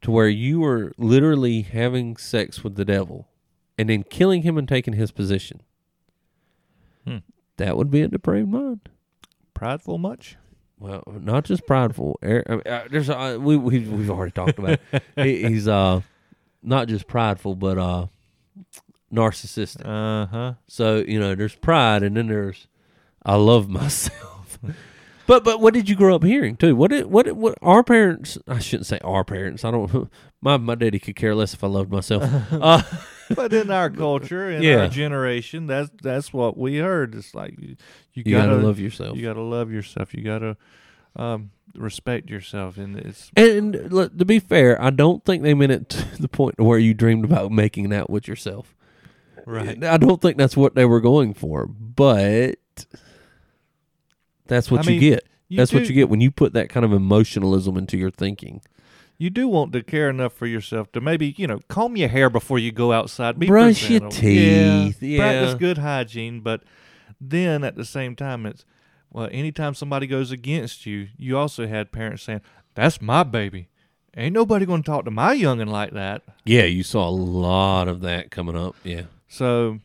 [0.00, 3.28] to where you are literally having sex with the devil
[3.76, 5.60] and then killing him and taking his position
[7.04, 7.18] Hmm.
[7.58, 8.88] that would be a depraved mind
[9.54, 10.36] Prideful much?
[10.78, 12.16] well, not just prideful.
[12.22, 14.78] Er- I mean, uh, There's uh, we we we've already talked about.
[14.92, 15.02] It.
[15.16, 16.00] He, he's uh
[16.62, 18.06] not just prideful, but uh
[19.12, 19.84] narcissistic.
[19.84, 20.54] Uh huh.
[20.66, 22.66] So you know, there's pride, and then there's
[23.24, 24.58] I love myself.
[25.26, 26.74] but but what did you grow up hearing too?
[26.76, 28.38] What did what did- what our parents?
[28.46, 29.64] I shouldn't say our parents.
[29.64, 30.10] I don't.
[30.40, 32.22] My my daddy could care less if I loved myself.
[32.52, 32.82] Uh,
[33.34, 34.82] But in our culture, in Yeah.
[34.82, 37.14] our generation, that's that's what we heard.
[37.16, 37.76] It's like you,
[38.14, 39.16] you, you gotta, love yourself.
[39.18, 40.14] you gotta love yourself.
[40.14, 40.56] You gotta
[41.16, 45.72] um, respect yourself, and it's And look, to be fair, I don't think they meant
[45.72, 48.76] it to the point where you dreamed about making out with yourself.
[49.56, 52.56] I don't think that's what they were going for, but
[54.46, 55.28] that's what I you mean, get.
[55.48, 58.62] you that's what you get when you put that kind of emotionalism into your thinking.
[59.16, 62.30] You do want to care enough for yourself to maybe you know comb your hair
[62.30, 63.38] before you go outside.
[63.38, 66.62] Be Brush your teeth, Yeah, practice good hygiene, but
[67.20, 68.64] then at the same time, it's
[69.10, 72.42] well, anytime somebody goes against you, you also had parents saying,
[72.74, 73.68] "That's my baby."
[74.16, 76.22] Ain't nobody going to talk to my youngin' like that.
[76.44, 78.74] Yeah, you saw a lot of that coming up.
[78.82, 79.02] Yeah.
[79.28, 79.78] So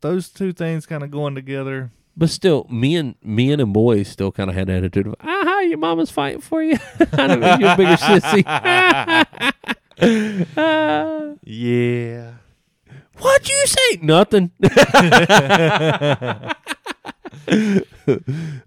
[0.00, 1.90] those two things kind of going together.
[2.16, 5.78] But still, men, men and boys still kind of had the attitude of, "Ah, your
[5.78, 6.76] mama's fighting for you.
[7.12, 8.42] I don't mean you're a bigger sissy."
[10.56, 12.32] Ah, Yeah.
[13.18, 13.98] What'd you say?
[14.02, 14.50] Nothing.
[14.62, 16.54] I,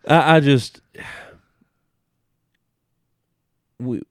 [0.08, 0.82] I just
[3.80, 4.02] we.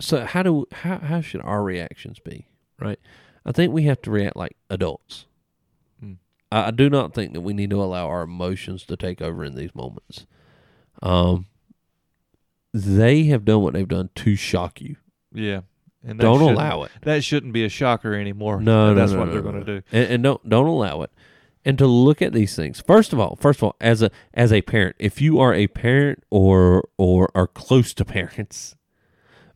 [0.00, 2.46] So how do how how should our reactions be?
[2.78, 2.98] Right,
[3.46, 5.26] I think we have to react like adults.
[6.00, 6.14] Hmm.
[6.50, 9.44] I, I do not think that we need to allow our emotions to take over
[9.44, 10.26] in these moments.
[11.00, 11.46] Um,
[12.74, 14.96] they have done what they've done to shock you.
[15.32, 15.60] Yeah.
[16.04, 16.92] And Don't allow it.
[17.02, 18.60] That shouldn't be a shocker anymore.
[18.60, 19.86] No, no, that's no, what no, they're no, going to do.
[19.90, 21.10] and, and don't don't allow it
[21.66, 24.52] and to look at these things first of all first of all as a as
[24.52, 28.76] a parent if you are a parent or or are close to parents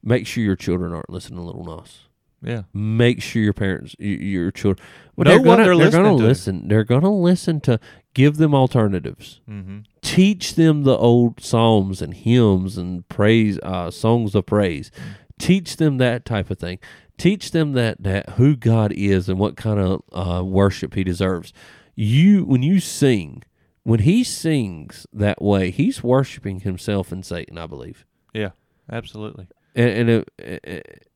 [0.03, 2.01] make sure your children aren't listening to little Nas
[2.43, 2.63] Yeah.
[2.73, 6.25] Make sure your parents, your children, well, Know they're gonna, they're they're gonna to.
[6.27, 6.69] listen.
[6.69, 7.79] They're gonna listen to.
[8.15, 9.41] Give them alternatives.
[9.49, 9.81] Mm-hmm.
[10.03, 14.91] Teach them the old psalms and hymns and praise, uh, songs of praise.
[15.39, 16.79] Teach them that type of thing.
[17.19, 21.53] Teach them that that who God is and what kind of uh, worship He deserves.
[21.95, 23.43] You when you sing,
[23.83, 27.59] when He sings that way, He's worshiping Himself and Satan.
[27.59, 28.07] I believe.
[28.33, 28.51] Yeah.
[28.91, 29.47] Absolutely.
[29.77, 31.07] and, and it, it-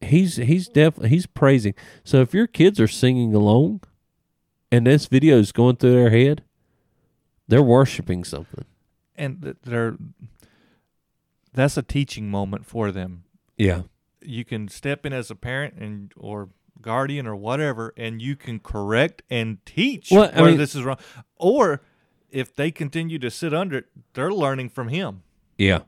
[0.00, 1.74] he's he's definitely he's praising.
[2.04, 3.80] So if your kids are singing along,
[4.70, 6.42] and this video is going through their head,
[7.46, 8.64] they're worshiping something.
[9.16, 9.96] And they're
[11.52, 13.24] that's a teaching moment for them.
[13.56, 13.82] Yeah,
[14.22, 18.60] You can step in as a parent and or guardian or whatever, and you can
[18.60, 20.98] correct and teach Well, where mean- this is wrong.
[21.36, 21.80] Or
[22.30, 25.22] if they continue to sit under it, they're learning from him.
[25.56, 25.80] yeah.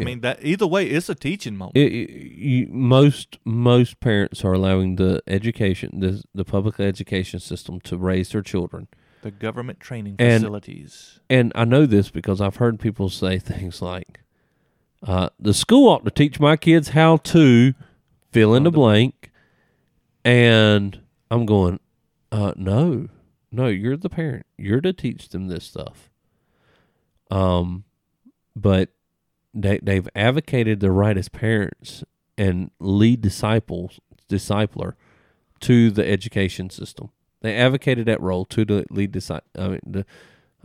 [0.00, 1.76] I mean that either way, it's a teaching moment.
[1.76, 7.80] It, it- you, most most parents are allowing the education, the the public education system,
[7.80, 8.88] to raise their children.
[9.22, 11.18] the government training And- facilities.
[11.28, 14.20] And I know this because I've heard people say things like,
[15.02, 17.74] uh, "The school ought to teach my kids how to
[18.32, 19.30] fill in the blank,"
[20.24, 21.80] and I'm going,
[22.30, 23.08] uh, "No,
[23.50, 24.46] no, you're the parent.
[24.56, 26.10] You're to teach them this stuff."
[27.30, 27.84] Um,
[28.56, 28.90] but
[29.62, 32.04] they they've advocated the right as parents
[32.36, 34.94] and lead disciples discipler
[35.60, 37.10] to the education system.
[37.40, 39.48] They advocated that role to the lead disciple.
[39.58, 40.06] I mean, the,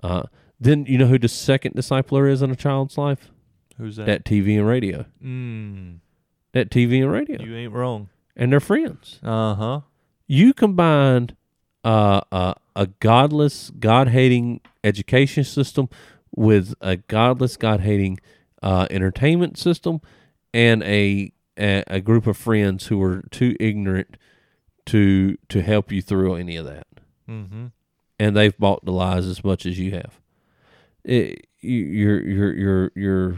[0.01, 0.23] uh,
[0.59, 3.31] then you know who the second discipler is in a child's life?
[3.77, 4.05] Who's that?
[4.05, 5.05] That TV and radio.
[5.23, 5.97] mm,
[6.53, 8.09] That TV and radio, you ain't wrong.
[8.35, 9.19] and they're friends.
[9.23, 9.81] Uh huh.
[10.27, 11.35] You combined
[11.83, 15.89] uh, uh, a godless, God hating education system
[16.35, 18.19] with a godless, God hating
[18.63, 20.01] uh, entertainment system,
[20.53, 24.17] and a, a a group of friends who are too ignorant
[24.87, 26.87] to to help you through any of that.
[27.29, 27.67] Mm-hmm.
[28.19, 30.19] and they've bought the lies as much as you have.
[31.05, 33.35] It, you, you're, you're, you're, you're.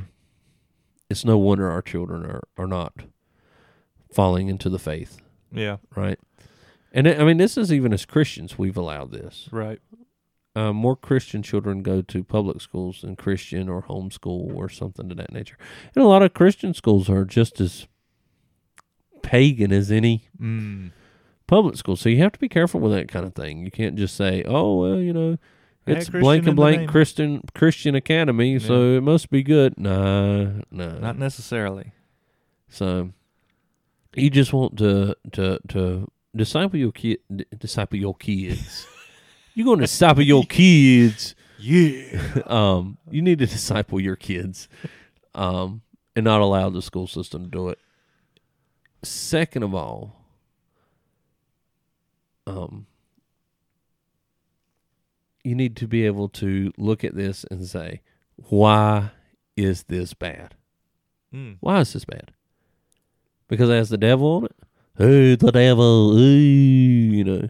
[1.10, 2.94] It's no wonder our children are, are not
[4.12, 5.78] falling into the faith, Yeah.
[5.96, 6.18] right?
[6.92, 9.48] And I mean, this is even as Christians we've allowed this.
[9.52, 9.80] Right.
[10.56, 15.16] Uh, more Christian children go to public schools than Christian or homeschool or something to
[15.16, 15.58] that nature.
[15.94, 17.88] And a lot of Christian schools are just as
[19.22, 20.92] pagan as any Mm.
[21.48, 21.96] public school.
[21.96, 23.64] So you have to be careful with that kind of thing.
[23.66, 25.38] You can't just say, "Oh, well, you know,
[25.88, 26.90] it's blank and blank.
[26.90, 31.00] Christian Christian Academy, so it must be good." Nah, nah.
[31.00, 31.92] Not necessarily.
[32.70, 33.12] so
[34.16, 37.20] you just want to to to disciple your kid,
[37.58, 38.88] disciple your kids.
[39.56, 41.34] You're going to disciple your kids.
[41.58, 42.22] Yeah.
[42.46, 44.68] Um, you need to disciple your kids,
[45.34, 45.82] um,
[46.16, 47.80] and not allow the school system to do it.
[49.02, 50.22] Second of all,
[52.46, 52.86] um,
[55.44, 58.02] you need to be able to look at this and say,
[58.36, 59.12] why
[59.56, 60.56] is this bad?
[61.34, 61.58] Mm.
[61.62, 62.32] Why is this bad?
[63.48, 64.56] Because it has the devil on it.
[64.98, 66.18] Hey, the devil.
[66.18, 67.50] Ooh, you know,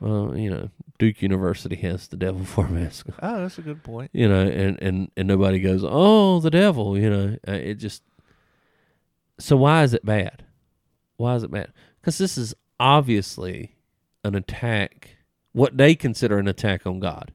[0.00, 3.82] well, you know, Duke University has the devil for a mascot Oh, that's a good
[3.82, 4.10] point.
[4.14, 7.36] you know, and and and nobody goes, "Oh, the devil," you know.
[7.46, 8.02] Uh, it just
[9.38, 10.44] so why is it bad?
[11.16, 11.72] Why is it bad?
[12.00, 13.74] Because this is obviously
[14.24, 15.16] an attack.
[15.52, 17.32] What they consider an attack on God.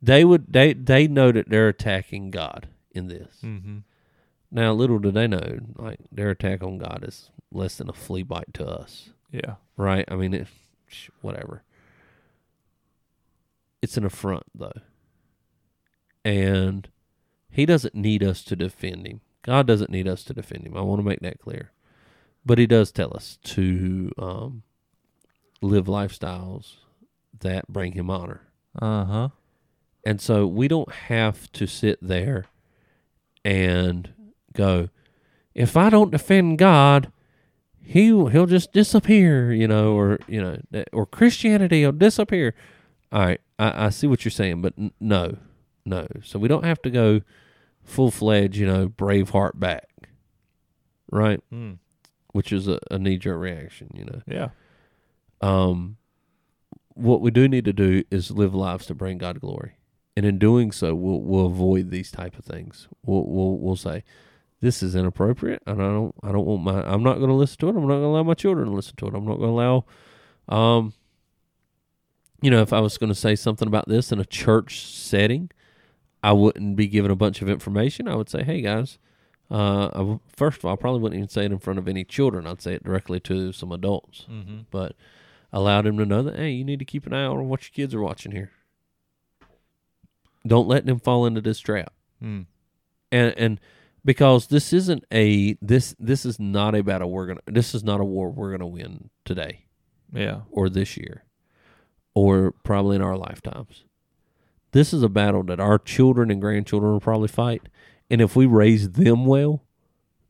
[0.00, 3.38] They would they they know that they're attacking God in this.
[3.44, 3.78] Mm-hmm.
[4.50, 8.22] Now, little do they know, like their attack on God is less than a flea
[8.22, 9.56] bite to us, Yeah.
[9.76, 10.04] right?
[10.08, 10.46] I mean, it,
[11.20, 11.62] whatever.
[13.82, 14.80] It's an affront, though.
[16.24, 16.88] And
[17.50, 19.20] he doesn't need us to defend him.
[19.42, 20.76] God doesn't need us to defend him.
[20.76, 21.72] I want to make that clear.
[22.44, 24.62] But he does tell us to um,
[25.60, 26.74] live lifestyles
[27.40, 28.42] that bring him honor.
[28.80, 29.28] Uh huh.
[30.04, 32.46] And so we don't have to sit there
[33.44, 34.10] and
[34.54, 34.88] go,
[35.54, 37.12] if I don't defend God,
[37.80, 42.54] he he'll just disappear, you know, or you know, or Christianity will disappear.
[43.10, 45.38] All right, I, I see what you're saying, but n- no,
[45.84, 46.06] no.
[46.22, 47.22] So we don't have to go
[47.82, 49.88] full fledged, you know, Braveheart back,
[51.10, 51.40] right?
[51.52, 51.78] Mm.
[52.32, 54.22] Which is a, a knee jerk reaction, you know.
[54.26, 54.48] Yeah.
[55.40, 55.96] Um,
[56.94, 59.76] what we do need to do is live lives to bring God glory,
[60.16, 62.88] and in doing so, we'll we'll avoid these type of things.
[63.06, 64.02] We'll we'll we'll say,
[64.60, 67.58] this is inappropriate, and I don't I don't want my I'm not going to listen
[67.60, 67.70] to it.
[67.70, 69.14] I'm not going to allow my children to listen to it.
[69.14, 69.84] I'm not going to allow,
[70.48, 70.92] um,
[72.40, 75.50] you know, if I was going to say something about this in a church setting,
[76.22, 78.08] I wouldn't be given a bunch of information.
[78.08, 78.98] I would say, hey guys,
[79.50, 81.88] Uh, I w- first of all, I probably wouldn't even say it in front of
[81.88, 82.46] any children.
[82.46, 84.26] I'd say it directly to some adults.
[84.30, 84.58] Mm-hmm.
[84.70, 84.94] But
[85.52, 87.72] allowed them to know that hey, you need to keep an eye on what your
[87.74, 88.50] kids are watching here.
[90.46, 91.92] Don't let them fall into this trap.
[92.22, 92.46] Mm.
[93.12, 93.60] and and
[94.04, 98.00] because this isn't a this this is not a battle we're gonna this is not
[98.00, 99.66] a war we're gonna win today
[100.12, 100.40] Yeah.
[100.50, 101.22] or this year
[102.26, 103.84] or probably in our lifetimes
[104.72, 107.62] this is a battle that our children and grandchildren will probably fight
[108.10, 109.62] and if we raise them well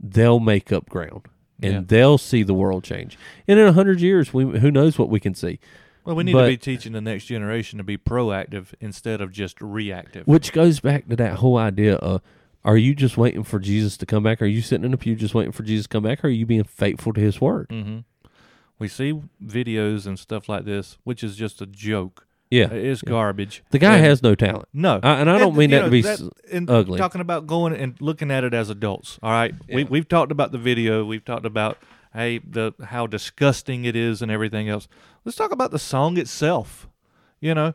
[0.00, 1.22] they'll make up ground
[1.62, 1.80] and Yeah.
[1.86, 3.18] they'll see the world change
[3.48, 5.58] and in a hundred years we who knows what we can see
[6.04, 9.30] Well, we need But- to be teaching the next generation to be proactive instead of
[9.30, 10.26] just reactive.
[10.26, 12.22] Which goes back to that whole idea of
[12.64, 14.40] are you just waiting for Jesus to come back?
[14.40, 16.24] Are you sitting in a pew just waiting for Jesus to come back?
[16.24, 17.66] Or are you being faithful to his word?
[17.70, 17.98] hmm
[18.78, 22.26] We see videos and stuff like this, which is just a joke.
[22.50, 22.66] Yeah.
[22.66, 23.10] Uh, it's yeah.
[23.10, 23.62] garbage.
[23.70, 24.68] The guy And- has no talent.
[24.72, 26.20] no, I, and I don't And, mean that know, to be that-
[26.52, 26.98] and ugly.
[26.98, 29.18] Talking about going and looking at it as adults.
[29.22, 29.88] All right, we Yeah.
[29.90, 31.04] we've talked about the video.
[31.04, 31.76] We've talked about
[32.14, 34.88] hey the how disgusting it is and everything else.
[35.24, 36.88] Let's talk about the song itself.
[37.40, 37.74] You know,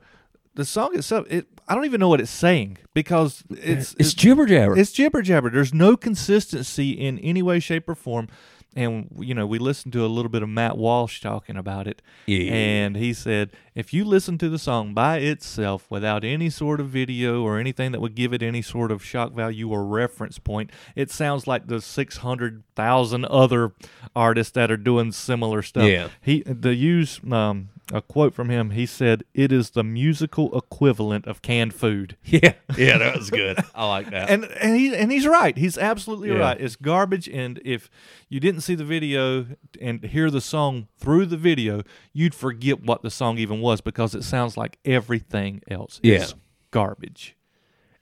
[0.56, 1.28] the song itself.
[1.30, 4.76] It I don't even know what it's saying because it's it's jibber jabber.
[4.78, 5.50] it's jibber jabber.
[5.52, 8.28] There's no consistency in any way, shape, or form.
[8.76, 12.02] And you know, we listened to a little bit of Matt Walsh talking about it,
[12.26, 12.52] yeah.
[12.52, 16.90] and he said if you listen to the song by itself without any sort of
[16.90, 20.72] video or anything that would give it any sort of shock value or reference point,
[20.96, 23.74] it sounds like the six hundred thousand other
[24.16, 25.86] artists that are doing similar stuff.
[25.86, 26.10] Yeah.
[26.22, 28.72] He the use um, a quote from him.
[28.72, 32.54] He said, "It is the musical equivalent of canned food." yeah.
[32.76, 33.60] Yeah, that was good.
[33.76, 34.30] I like that.
[34.30, 35.56] and and he and he's right.
[35.58, 36.40] He's absolutely Yeah.
[36.40, 36.60] right.
[36.60, 37.30] It's garbage.
[37.30, 37.90] And if
[38.30, 39.46] you didn't see the video
[39.80, 44.16] and hear the song through the video, you'd forget what the song even was because
[44.16, 46.00] it sounds like everything else.
[46.04, 46.16] Yeah.
[46.16, 46.36] It's
[46.72, 47.36] garbage.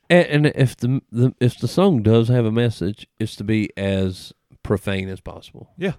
[0.10, 3.70] And, and if the, the if the song does have a message, it's to be
[3.78, 4.32] as
[4.64, 5.70] profane as possible.
[5.78, 5.94] Yeah.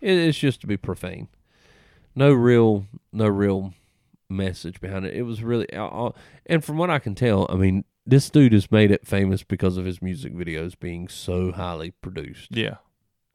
[0.00, 1.28] It, it's just to be profane.
[2.14, 3.74] No real, no real
[4.28, 5.14] message behind it.
[5.14, 6.10] It was really, uh,
[6.46, 9.76] and from what I can tell, I mean, this dude has made it famous because
[9.76, 12.56] of his music videos being so highly produced.
[12.56, 12.76] Yeah.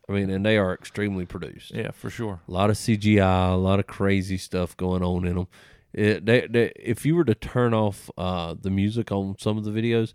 [0.08, 1.72] I mean, and they are extremely produced.
[1.74, 2.42] Yeah, for sure.
[2.48, 5.48] A lot of CGI, a lot of crazy stuff going on in them.
[5.94, 9.64] It, they, they, if you were to turn off uh, the music on some of
[9.64, 10.14] the videos,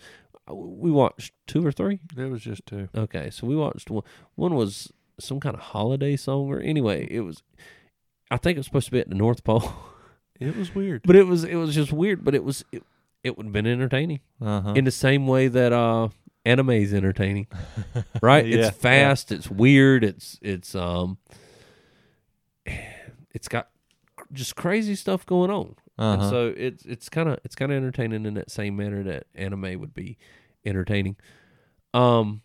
[0.49, 2.01] uh, we watched two or three.
[2.15, 2.89] There was just two.
[2.95, 4.05] Okay, so we watched one.
[4.35, 7.43] One was some kind of holiday song, or anyway, it was.
[8.31, 9.73] I think it was supposed to be at the North Pole,
[10.41, 11.03] It was weird.
[11.05, 12.25] but it was it was just weird.
[12.25, 12.83] But it was it,
[13.25, 14.73] it would have been entertaining Uh huh.
[14.77, 16.09] in the same way that uh
[16.47, 17.47] anime is entertaining,
[18.23, 18.47] right?
[18.47, 18.67] Yeah, yeah.
[18.69, 21.19] it's fast, it's weird, it's it's um,
[23.35, 23.69] it's got
[24.33, 25.75] just crazy stuff going on.
[25.99, 26.31] Uh-huh.
[26.31, 29.79] so it's it's kind of it's kind of entertaining in that same manner that anime
[29.81, 30.17] would be
[30.65, 31.17] entertaining.
[31.93, 32.41] Um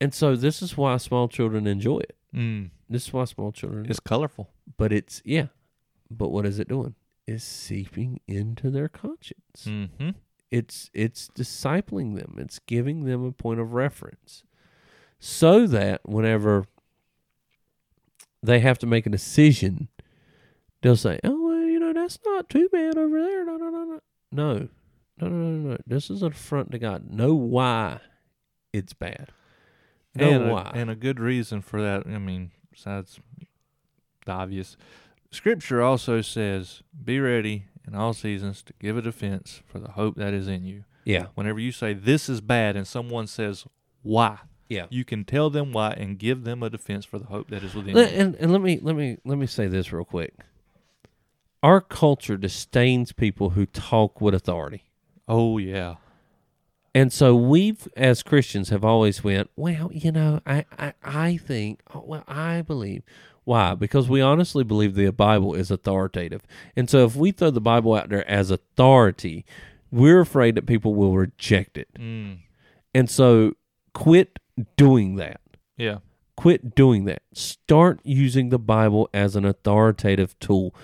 [0.00, 2.16] and so this is why small children enjoy it.
[2.34, 2.70] Mm.
[2.88, 3.86] This is why small children.
[3.88, 5.46] It's colorful, but it's yeah.
[6.10, 6.94] But what is it doing?
[7.26, 9.64] Is seeping into their conscience.
[9.64, 10.10] Mm-hmm.
[10.50, 12.36] It's it's discipling them.
[12.38, 14.44] It's giving them a point of reference,
[15.18, 16.66] so that whenever
[18.42, 19.88] they have to make a decision,
[20.82, 23.84] they'll say, "Oh, well, you know, that's not too bad over there." No, no, no,
[23.84, 24.68] no, no,
[25.18, 25.70] no, no, no.
[25.70, 25.78] no.
[25.86, 27.10] This is an affront to God.
[27.10, 28.00] Know why
[28.72, 29.30] it's bad.
[30.14, 30.70] Know and why.
[30.74, 32.06] A, and a good reason for that.
[32.06, 33.18] I mean, besides
[34.26, 34.76] the obvious,
[35.30, 40.16] Scripture also says, "Be ready in all seasons to give a defense for the hope
[40.16, 43.64] that is in you." yeah, Whenever you say this is bad, and someone says
[44.02, 44.38] why,
[44.68, 44.86] yeah.
[44.90, 47.74] you can tell them why and give them a defense for the hope that is
[47.74, 48.18] within Let- you.
[48.20, 50.34] and, and let me let me let me say this real quick.
[51.62, 54.84] Our culture disdains people who talk with authority.
[55.28, 55.94] Oh yeah,
[56.94, 61.80] And so we've, as Christians, have always went, well, you know, I, I, I think,
[61.94, 63.02] oh, well, I believe.
[63.44, 63.74] Why?
[63.74, 66.42] Because we honestly believe the Bible is authoritative.
[66.76, 69.44] And so if we throw the Bible out there as authority,
[69.90, 71.88] we're afraid that people will reject it.
[71.98, 72.38] mm.
[72.94, 73.54] And so
[73.94, 74.38] quit
[74.76, 75.40] doing that.
[75.76, 75.98] yeah,
[76.36, 77.22] Quit doing that.
[77.32, 80.74] Start using the Bible as an authoritative tool.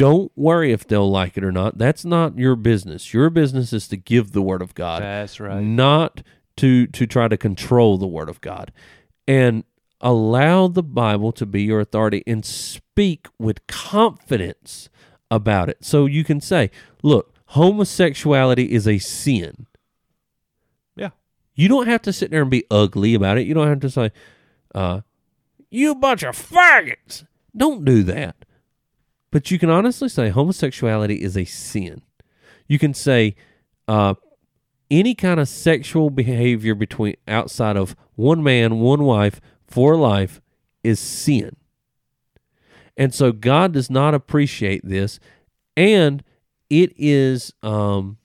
[0.00, 1.76] Don't worry if they'll like it or not.
[1.76, 3.12] That's not your business.
[3.12, 5.62] Your business is to give the word of God that's right.
[5.62, 6.22] not
[6.56, 8.72] to to try to control the word of God
[9.28, 9.62] and
[10.00, 14.88] allow the Bible to be your authority and speak with confidence
[15.30, 15.84] about it.
[15.84, 16.70] So you can say,
[17.02, 19.66] look, homosexuality is a sin.
[20.96, 21.10] Yeah.
[21.54, 23.46] You don't have to sit there and be ugly about it.
[23.46, 24.12] You don't have to say,
[24.74, 25.02] uh,
[25.70, 27.26] you bunch of faggots.
[27.54, 28.46] Don't do that.
[29.30, 32.02] But you can honestly say homosexuality is a sin.
[32.66, 33.36] You can say,
[33.86, 34.14] uh,
[34.90, 40.40] any kind of sexual behavior between outside of one man, one wife for life
[40.82, 41.56] is sin.
[42.96, 45.20] And so God does not appreciate this
[45.76, 46.22] and
[46.68, 48.18] it is um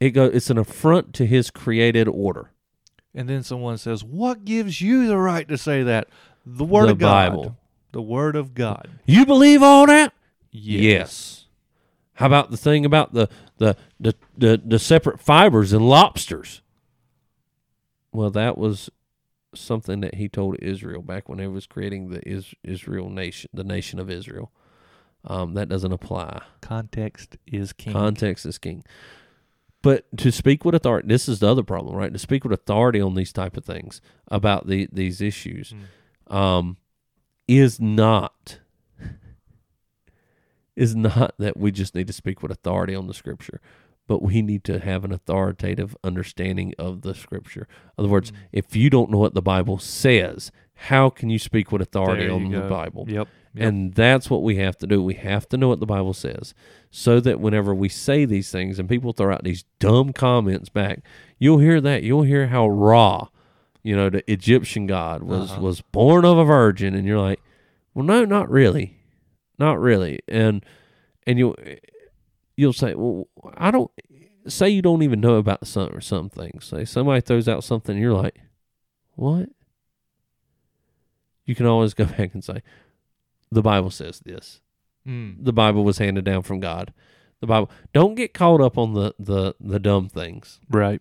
[0.00, 2.50] it go it's an affront to his created order.
[3.14, 6.08] And then someone says, "What gives you the right to say that?"
[6.44, 7.30] The word The of God.
[7.30, 7.56] Bible.
[7.92, 8.88] The word of God.
[9.06, 10.12] You believe all that?
[10.60, 11.46] Yes.
[12.14, 13.28] How about the thing about the
[13.58, 16.62] the the the, the separate fibers in lobsters?
[18.12, 18.90] Well, that was
[19.54, 23.64] something that he told Israel back when he was creating the Is- Israel nation, the
[23.64, 24.52] nation of Israel.
[25.24, 26.42] Um, that doesn't apply.
[26.60, 27.92] Context is king.
[27.92, 28.84] Context is king.
[29.82, 32.12] But to speak with authority, this is the other problem, right?
[32.12, 35.72] To speak with authority on these type of things about the these issues,
[36.26, 36.78] um,
[37.46, 38.58] is not
[40.78, 43.60] is not that we just need to speak with authority on the scripture,
[44.06, 47.66] but we need to have an authoritative understanding of the scripture.
[47.98, 51.72] In other words, if you don't know what the Bible says, how can you speak
[51.72, 52.60] with authority on the.
[52.68, 53.04] Bible?
[53.08, 53.28] Yep.
[53.54, 53.66] Yep.
[53.66, 55.02] And that's what we have to do.
[55.02, 56.54] We have to know what the Bible says
[56.90, 61.00] so that whenever we say these things and people throw out these dumb comments back,
[61.38, 62.02] you'll hear that.
[62.04, 63.28] You'll hear how Ra,
[63.82, 65.60] you know, the Egyptian God was Uh-huh.
[65.62, 67.40] was born of a virgin and you're like,
[67.94, 68.97] "Well, no, not really.
[69.58, 70.64] Not really." And
[71.26, 71.56] and you'll
[72.56, 73.90] you'll say, "Well, I don't
[74.46, 76.64] say you don't even know about some or some things.
[76.66, 78.40] Say somebody throws out something and you're like,
[79.14, 79.48] "What?"
[81.44, 82.62] You can always go back and say,
[83.50, 84.60] "The Bible says this."
[85.06, 85.36] Mm.
[85.42, 86.92] the Bible was handed down from God.
[87.40, 87.70] The Bible.
[87.94, 90.60] Don't get caught up on the the the dumb things.
[90.68, 91.00] Right.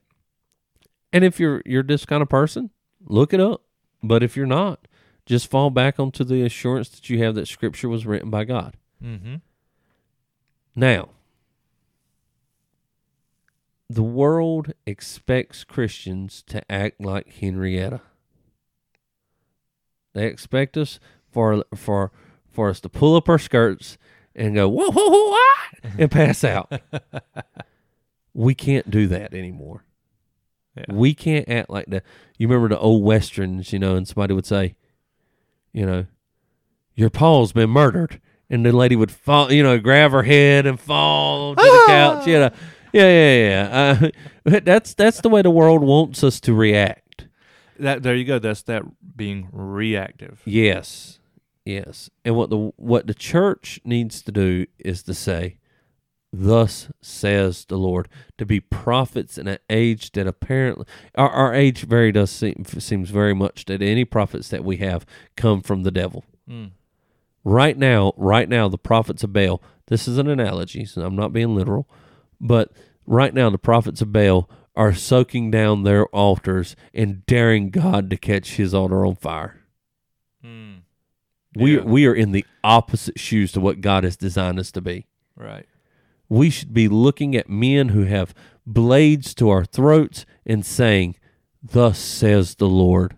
[1.12, 2.70] And if you're you're this kind of person,
[3.06, 3.64] look it up.
[4.04, 4.88] But if you're not,
[5.28, 8.76] just fall back onto the assurance that you have that Scripture was written by God.
[9.04, 9.36] Mm-hmm.
[10.74, 11.10] Now,
[13.90, 18.02] the world expects Christians to act like Henrietta.
[20.14, 21.00] They expect us
[21.30, 22.12] for for
[22.50, 23.98] for us to pull up our skirts
[24.34, 25.70] and go whoa whoa whoa ah,
[26.00, 26.72] and pass out.
[28.34, 29.84] we can't do that anymore.
[30.78, 30.86] Yeah.
[30.90, 32.04] We can't act like that.
[32.38, 34.76] You remember the old westerns, you know, and somebody would say,
[35.74, 36.06] you know,
[36.96, 40.80] your Paul's been murdered, and the lady would fall, you know, grab her head and
[40.80, 42.28] fall to the couch.
[42.28, 42.50] You know,
[42.94, 44.10] yeah, yeah, yeah.
[44.46, 47.28] Uh, that's that's the way the world wants us to react.
[47.80, 48.40] That there you go.
[48.40, 48.84] That's that
[49.16, 50.42] being reactive.
[50.46, 51.20] Yes,
[51.66, 52.10] yes.
[52.26, 55.58] And what the what the church needs to do is to say,
[56.40, 58.08] "Thus says the Lord."
[58.38, 60.86] To be prophets in an age that apparently
[61.16, 65.06] our, our age very does seem seems very much that any prophets that we have
[65.36, 66.24] come from the devil.
[66.50, 66.72] Mm.
[67.44, 69.62] right now, right now, the prophets of Baal.
[69.88, 71.90] This is an analogy, so I'm not being literal,
[72.40, 72.72] but
[73.06, 78.18] right now, the prophets of Baal are soaking down their altars and daring God to
[78.18, 79.62] catch His altar on fire.
[80.46, 80.82] Mm.
[81.56, 85.08] We we are in the opposite shoes to what God has designed us to be.
[85.36, 85.66] Right.
[86.30, 88.34] We should be looking at men who have
[88.66, 91.16] blades to our throats and saying,
[91.64, 93.16] "Thus says the Lord,"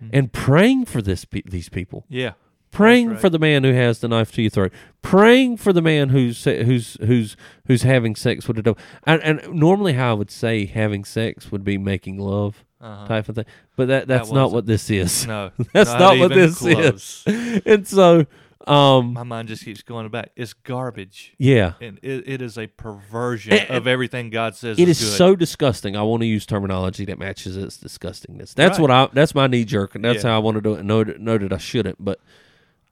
[0.00, 0.08] Hmm.
[0.12, 2.04] and praying for this these people.
[2.08, 2.32] Yeah.
[2.70, 3.20] praying right.
[3.20, 6.42] for the man who has the knife to your throat, praying for the man who's
[6.44, 8.76] who's who's who's having sex with a dove.
[9.04, 13.06] And, and normally, how I would say having sex would be making love Uh-huh.
[13.06, 13.44] type of thing,
[13.76, 15.26] but that that's not wasn't- what this is.
[15.26, 17.22] No, That's not what this close.
[17.26, 17.62] is.
[17.64, 18.26] and so,
[18.66, 20.30] um, My mind just keeps going back.
[20.36, 24.78] It's garbage, yeah, and it, it is a perversion And- of everything God says.
[24.78, 25.96] it is is so disgusting.
[25.96, 28.54] I want to use terminology that matches its disgustingness.
[28.54, 28.82] That's Right.
[28.82, 29.08] what I.
[29.12, 30.30] That's my knee jerk, and that's Yeah.
[30.30, 30.84] how I want to do it.
[30.84, 32.20] Know that, know that I shouldn't, but,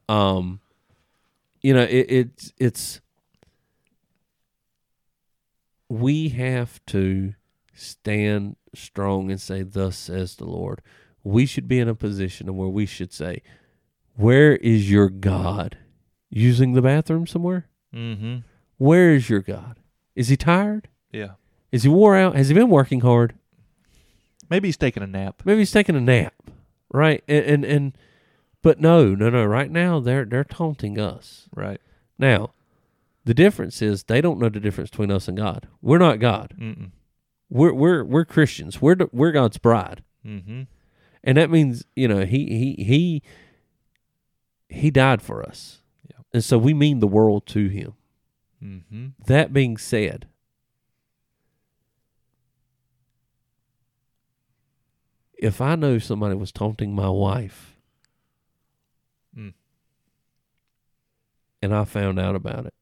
[0.08, 0.60] um,
[1.62, 3.00] you know, it, it's it's.
[5.88, 7.34] We have to
[7.74, 10.80] stand strong and say, "Thus says the Lord."
[11.24, 13.42] We should be in a position where we should say,
[14.16, 15.78] "Where is your God?"
[16.30, 17.68] Using the bathroom somewhere.
[17.94, 18.38] Mm-hmm.
[18.78, 19.78] Where is your God?
[20.16, 20.88] Is he tired?
[21.10, 21.32] Yeah.
[21.70, 22.34] Is he wore out?
[22.36, 23.34] Has he been working hard?
[24.48, 25.42] Maybe he's taking a nap.
[25.44, 26.34] Maybe he's taking a nap,
[26.90, 27.22] right?
[27.28, 27.98] And and, and
[28.62, 29.44] but no, no, no.
[29.44, 31.48] Right now they're they're taunting us.
[31.54, 31.80] Right.
[32.18, 32.52] Now,
[33.24, 35.68] the difference is they don't know the difference between us and God.
[35.80, 36.54] We're not God.
[36.58, 36.90] Mm-mm.
[37.50, 38.80] We're we're we're Christians.
[38.80, 40.62] We're we're God's bride, Mm-hmm.
[41.24, 42.46] and that means you know he
[42.76, 43.22] he he
[44.72, 46.16] he died for us, Yeah.
[46.32, 47.94] and so we mean the world to him.
[48.62, 49.06] Mm-hmm.
[49.26, 50.26] That being said,
[55.34, 57.68] if I know somebody was taunting my wife
[59.36, 59.54] Mm.
[61.62, 62.74] and I found out about it,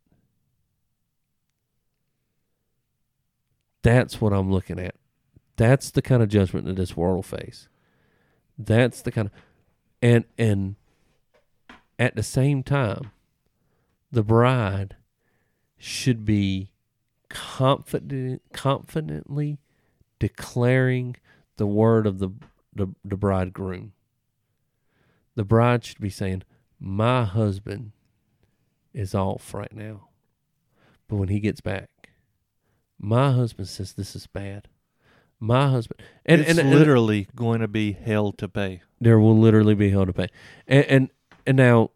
[3.83, 4.95] That's what I'm looking at.
[5.57, 7.67] That's the kind of judgment that this world face.
[8.59, 9.33] That's the kind of
[10.03, 10.77] and and
[12.01, 13.13] at the same time,
[14.11, 14.97] the bride
[15.79, 16.73] should be
[17.29, 19.59] confident confidently
[20.19, 21.15] declaring
[21.57, 22.31] the word of the,
[22.75, 23.93] the the bridegroom.
[25.37, 26.43] The bride should be saying,
[26.81, 27.93] My husband
[28.93, 30.09] is off right now.
[31.07, 31.91] But when he gets back,
[32.99, 34.69] my husband says this is bad.
[35.39, 38.83] My husband and it's and, and literally going to be hell to pay.
[39.01, 40.29] there will literally be hell to pay.
[40.67, 41.11] And and,
[41.51, 41.91] and now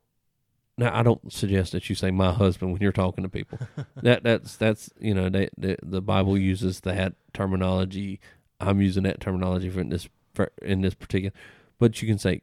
[0.77, 3.61] now I don't suggest that you say my husband when you're talking to people.
[4.03, 8.19] that that's that's you know they, the the Bible uses that terminology.
[8.59, 11.33] I'm using that terminology for in this for, in this particular.
[11.79, 12.43] But you can say,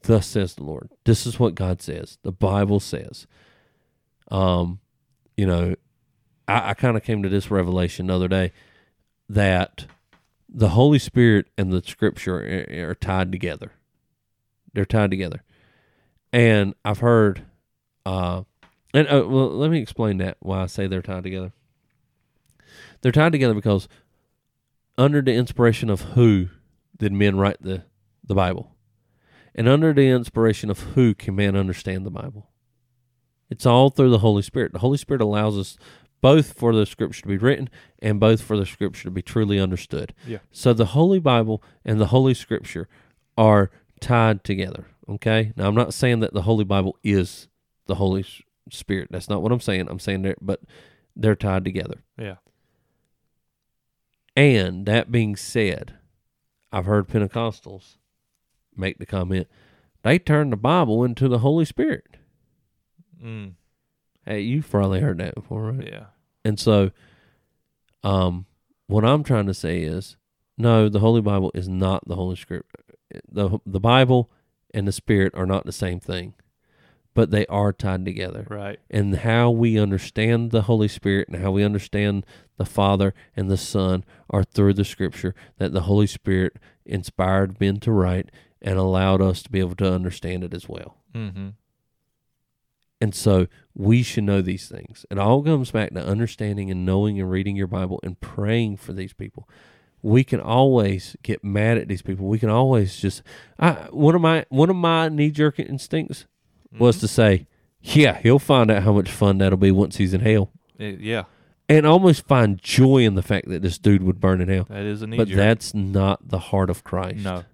[0.00, 2.16] "Thus says the Lord." This is what God says.
[2.22, 3.26] The Bible says.
[4.30, 4.80] Um,
[5.36, 5.74] you know,
[6.46, 8.52] I, I kind of came to this revelation the other day
[9.28, 9.84] that
[10.48, 13.72] the Holy Spirit and the Scripture are, are tied together.
[14.72, 15.42] They're tied together,
[16.32, 17.42] and I've heard,
[18.04, 18.42] uh,
[18.94, 21.52] and uh, well, let me explain that why I say they're tied together.
[23.00, 23.88] They're tied together because
[24.96, 26.48] under the inspiration of who
[26.96, 27.84] did men write the
[28.24, 28.74] the Bible,
[29.54, 32.50] and under the inspiration of who can man understand the Bible.
[33.50, 34.72] It's all through the Holy Spirit.
[34.72, 35.78] The Holy Spirit allows us
[36.20, 37.70] both for the Scripture to be written
[38.00, 40.14] and both for the Scripture to be truly understood.
[40.26, 40.38] Yeah.
[40.50, 42.88] So the Holy Bible and the Holy Scripture
[43.36, 43.70] are
[44.00, 44.86] tied together.
[45.08, 45.52] Okay.
[45.56, 47.48] Now I'm not saying that the Holy Bible is
[47.86, 48.24] the Holy
[48.70, 49.08] Spirit.
[49.10, 49.88] That's not what I'm saying.
[49.88, 50.60] I'm saying that, but
[51.16, 52.02] they're tied together.
[52.18, 52.36] Yeah.
[54.36, 55.94] And that being said,
[56.70, 57.96] I've heard Pentecostals
[58.76, 59.48] make the comment
[60.02, 62.04] they turn the Bible into the Holy Spirit.
[63.22, 63.54] Mm,
[64.24, 65.88] Hey, you've probably heard that before, right?
[65.90, 66.04] yeah.
[66.44, 66.92] And so,
[68.04, 68.46] um,
[68.86, 70.16] what I'm trying to say is,
[70.56, 72.70] no, the Holy Bible is not the Holy Script.
[73.28, 74.30] the The Bible
[74.72, 76.34] and the Spirit are not the same thing,
[77.14, 78.46] but they are tied together.
[78.48, 78.78] Right.
[78.90, 82.24] And how we understand the Holy Spirit and how we understand
[82.56, 87.80] the Father and the Son are through the Scripture that the Holy Spirit inspired men
[87.80, 90.96] to write and allowed us to be able to understand it as well.
[91.14, 91.48] Mm-hmm.
[93.00, 95.06] And so we should know these things.
[95.10, 98.92] It all comes back to understanding and knowing and reading your Bible and praying for
[98.92, 99.48] these people.
[100.02, 102.26] We can always get mad at these people.
[102.26, 103.22] We can always just
[103.58, 106.26] I one of my one of my knee jerk instincts
[106.78, 107.00] was mm-hmm.
[107.00, 107.46] to say,
[107.80, 110.52] Yeah, he'll find out how much fun that'll be once he's in hell.
[110.78, 111.24] It- yeah.
[111.70, 114.66] And almost find joy in the fact that this dude would burn in hell.
[114.70, 115.28] That is a knee jerk.
[115.28, 117.18] But that's not the heart of Christ.
[117.18, 117.44] no.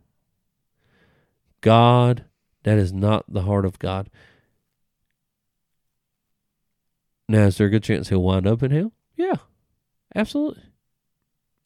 [1.61, 2.27] God,
[2.63, 4.11] that is not the heart of God.
[7.29, 8.93] Now, is there a good chance he'll wind up in hell?
[9.17, 9.37] Yeah,
[10.15, 10.63] absolutely.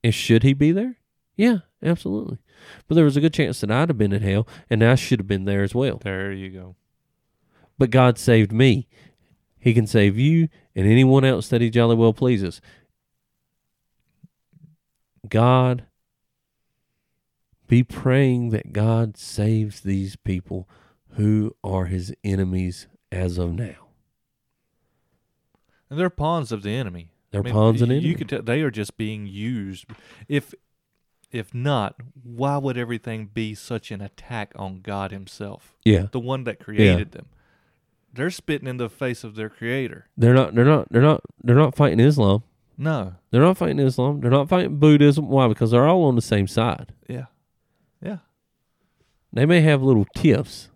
[0.02, 0.96] And should he be there?
[1.36, 2.38] Yeah, absolutely.
[2.86, 5.20] But there was a good chance that I'd have been in hell, and I should
[5.20, 5.98] have been there as well.
[6.02, 6.76] There you go.
[7.78, 8.88] But God saved me.
[9.58, 12.60] He can save you and anyone else that he jolly well pleases.
[15.28, 15.86] God,
[17.66, 20.68] be praying that God saves these people
[21.12, 23.88] who are his enemies as of now.
[25.90, 27.10] And they're pawns of the enemy.
[27.30, 27.92] They're I mean, pawns and.
[28.02, 29.86] You could tell they are just being used.
[30.28, 30.54] If
[31.30, 36.44] if not, why would everything be such an attack on God Himself, yeah, the one
[36.44, 37.26] that created them?
[38.14, 40.06] They're spitting in the face of their Creator.
[40.16, 40.54] they're not.
[40.54, 40.90] They're not.
[40.90, 41.20] They're not.
[41.44, 42.42] They're not fighting Islam.
[42.78, 43.14] No.
[43.30, 44.20] They're not fighting Islam.
[44.20, 45.28] They're not fighting Buddhism.
[45.28, 45.48] Why?
[45.48, 46.94] Because they're all on the same side.
[47.08, 47.26] Yeah.
[48.02, 48.18] Yeah.
[49.32, 50.70] They may have little tiffs,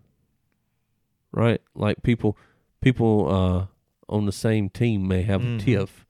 [1.33, 1.61] right?
[1.75, 2.37] Like people,
[2.81, 5.57] people uh, on the same team may have Mhm.
[5.57, 6.05] a tiff,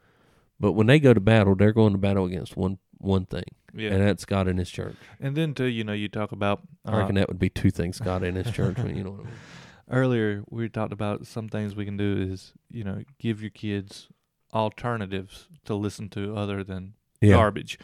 [0.62, 3.44] but when they go to battle, they're going to battle against one one thing,
[3.74, 3.90] Yeah.
[3.90, 4.96] and that's God and His church.
[5.20, 7.70] And then too, you know, you talk about I uh, reckon that would be two
[7.70, 8.78] things: God and His church.
[8.78, 9.32] you know what I mean?
[9.90, 14.08] earlier we talked about some things we can do is you know give your kids
[14.54, 17.78] alternatives to listen to other than Yeah, garbage.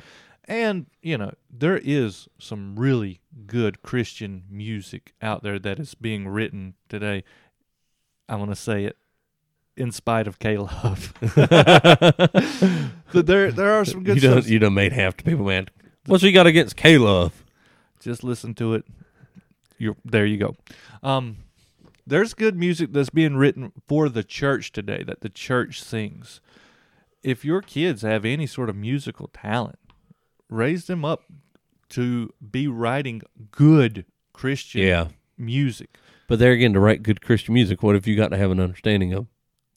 [0.51, 6.27] And, you know, there is some really good Christian music out there that is being
[6.27, 7.23] written today.
[8.31, 8.97] I want to say it
[9.79, 11.13] in spite of K Love.
[13.13, 14.51] but there there are some good you done stuff.
[14.51, 15.69] you done made half the people man.
[16.07, 17.45] What's you got against K Love?
[18.01, 18.85] Just listen to it.
[19.79, 20.55] You're there you go.
[21.03, 21.39] Um
[22.07, 26.41] there's good music that's being written for the church today that the church sings.
[27.23, 29.79] If your kids have any sort of musical talent,
[30.49, 31.25] raise them up
[31.91, 35.99] to be writing good Christian Yeah, music.
[36.29, 38.61] but there again, to write good Christian music, what have you got to have an
[38.61, 39.27] understanding of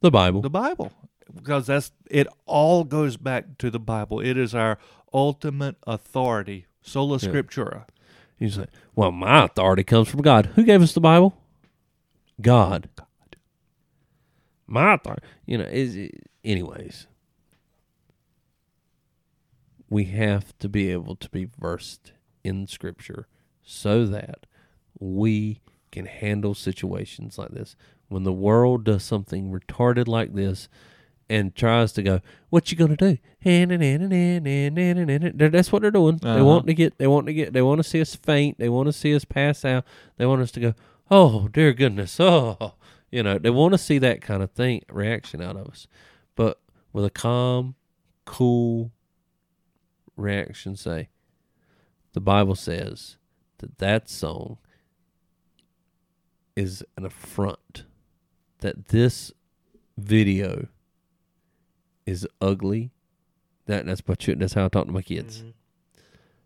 [0.02, 0.42] the Bible?
[0.42, 0.92] The Bible.
[1.34, 4.20] Because that's it all goes back to the Bible.
[4.20, 4.78] It is our
[5.14, 7.30] ultimate authority, sola Yeah.
[7.30, 7.86] scriptura.
[8.38, 10.48] You say, well, my authority comes from God.
[10.56, 11.38] Who gave us the Bible?
[12.42, 12.90] God.
[14.68, 15.24] My authority.
[15.46, 16.10] You know, is
[16.44, 17.08] anyways.
[19.90, 23.28] We have to be able to be versed in Scripture
[23.62, 24.46] so that
[25.00, 25.60] we
[25.92, 27.76] can handle situations like this.
[28.12, 30.68] When the world does something retarded like this
[31.30, 33.72] and tries to go, "What you gonna do?" That's
[35.72, 36.18] what they're doing.
[36.18, 36.44] They Uh-huh.
[36.46, 36.98] want to get.
[36.98, 37.54] They want to get.
[37.54, 38.58] They want to see us faint.
[38.58, 39.86] They want to see us pass out.
[40.18, 40.74] They want us to go,
[41.10, 42.74] "Oh dear goodness!" Oh,
[43.12, 45.88] you know, they want to see that kind of thing reaction out of us.
[46.36, 46.60] But
[46.92, 47.76] with a calm,
[48.26, 48.92] cool
[50.18, 51.08] reaction, say,
[52.12, 53.16] the Bible says
[53.60, 54.58] that that song
[56.58, 57.86] is an affront.
[58.62, 59.32] That this
[59.98, 60.68] video
[62.06, 62.92] is ugly.
[63.66, 65.40] That that's what you, that's how I talk to my kids.
[65.40, 65.50] Mm-hmm.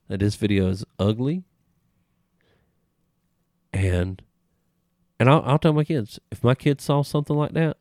[0.09, 1.43] That this video is ugly.
[3.73, 4.21] And
[5.19, 7.77] and I'll, I'll tell my kids if my kids saw something like that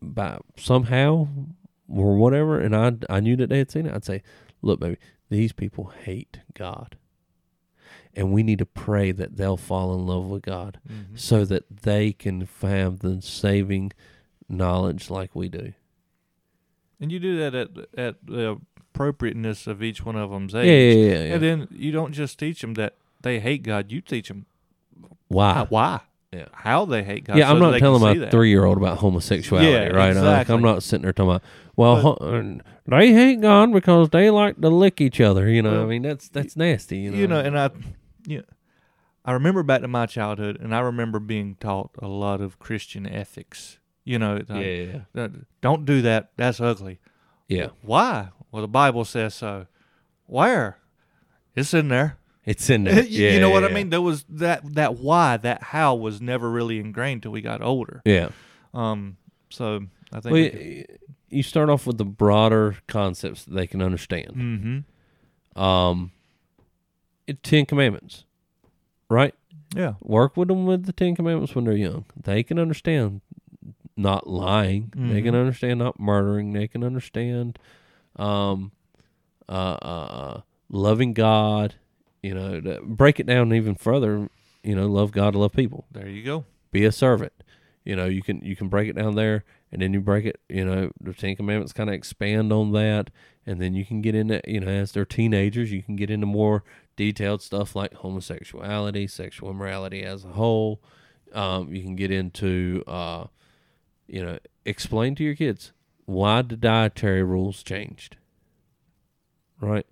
[0.00, 1.28] by somehow
[1.88, 4.22] or whatever, and I I knew that they had seen it, I'd say,
[4.62, 4.98] look, baby,
[5.30, 6.96] these people hate God,
[8.16, 11.16] and we need to pray that they'll fall in love with God, Mm-hmm.
[11.16, 13.92] so that they can have the saving
[14.48, 15.72] knowledge like we do.
[17.00, 18.58] And you do that at at the
[18.94, 20.66] appropriateness of each one of them's age.
[20.66, 21.22] yeah, yeah.
[21.28, 21.34] yeah.
[21.34, 23.92] And then you don't just teach them that they hate God.
[23.92, 24.46] You teach them
[25.28, 25.66] Why?
[25.68, 26.00] why,
[26.32, 26.46] Yeah.
[26.52, 27.36] how they hate God.
[27.36, 30.08] Yeah, I'm not telling my three year old about homosexuality, Yeah, right?
[30.08, 30.54] Like, exactly.
[30.54, 31.42] I'm not sitting there talking about,
[31.76, 35.50] well, But- ho- uh, they hate God because they like to lick each other.
[35.50, 36.98] You know, I mean, that's that's nasty.
[36.98, 37.70] You know, you know, and I,
[38.26, 38.42] yeah,
[39.24, 43.06] I remember back to my childhood, and I remember being taught a lot of Christian
[43.06, 43.78] ethics.
[44.04, 45.22] You know, yeah, like, yeah, yeah.
[45.22, 45.28] uh,
[45.60, 46.30] don't do that.
[46.36, 47.00] That's ugly.
[47.48, 47.68] yeah.
[47.82, 48.28] Why?
[48.52, 49.66] Well, the Bible says so.
[50.26, 50.78] Where?
[51.56, 52.18] It's in there.
[52.44, 53.02] It's in there.
[53.04, 53.90] you, yeah, you know what yeah, I mean?
[53.90, 58.02] There was that that why that how was never really ingrained till we got older.
[58.04, 58.28] Yeah.
[58.72, 59.16] Um.
[59.50, 60.32] So I think.
[60.32, 60.84] Well, you,
[61.28, 64.30] you start off with the broader concepts that they can understand.
[64.34, 65.60] mm-hmm.
[65.60, 66.12] Um,
[67.34, 68.24] Ten Commandments,
[69.08, 69.34] right?
[69.74, 69.94] Yeah.
[70.00, 72.04] Work with them with the Ten Commandments when they're young.
[72.20, 73.20] They can understand
[73.96, 74.92] not lying.
[74.94, 75.40] They can Mhm.
[75.40, 76.52] understand not murdering.
[76.52, 77.58] They can understand
[78.16, 78.72] um,
[79.48, 79.52] uh,
[79.82, 81.74] uh, uh, loving God.
[82.22, 84.28] You know, break it down even further.
[84.64, 86.44] You know, love God, love people, There you go.
[86.72, 87.32] be a servant.
[87.84, 90.40] You know, you can you can break it down there, and then you break it.
[90.48, 93.10] You know, the Ten Commandments kind of expand on that,
[93.46, 96.26] and then you can get into you know as they're teenagers, you can get into
[96.26, 96.64] more
[96.96, 100.80] detailed stuff like homosexuality, sexual immorality as a whole.
[101.32, 103.26] Um, you can get into uh,
[104.06, 105.72] you know explain to your kids
[106.06, 108.16] why the dietary rules changed.
[109.60, 109.86] Right,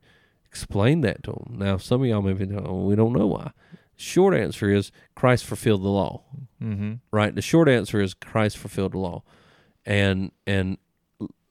[0.45, 1.57] explain that to them.
[1.59, 3.53] Now, some of y'all may be thinking, oh, we don't know why.
[3.97, 6.23] Short answer is Christ fulfilled the law
[6.63, 6.95] Mm-hmm.
[7.11, 7.35] right?
[7.35, 9.23] The short answer is Christ fulfilled the law,
[9.85, 10.79] and and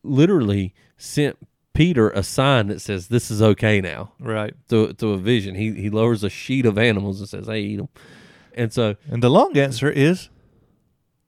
[0.03, 1.37] literally sent
[1.74, 4.13] Peter a sign that says this is okay now.
[4.19, 4.53] Right.
[4.69, 7.78] To to a vision, he he lowers a sheet of animals and says, "Hey, eat
[7.78, 7.89] them."
[8.53, 10.30] And so And the long answer is,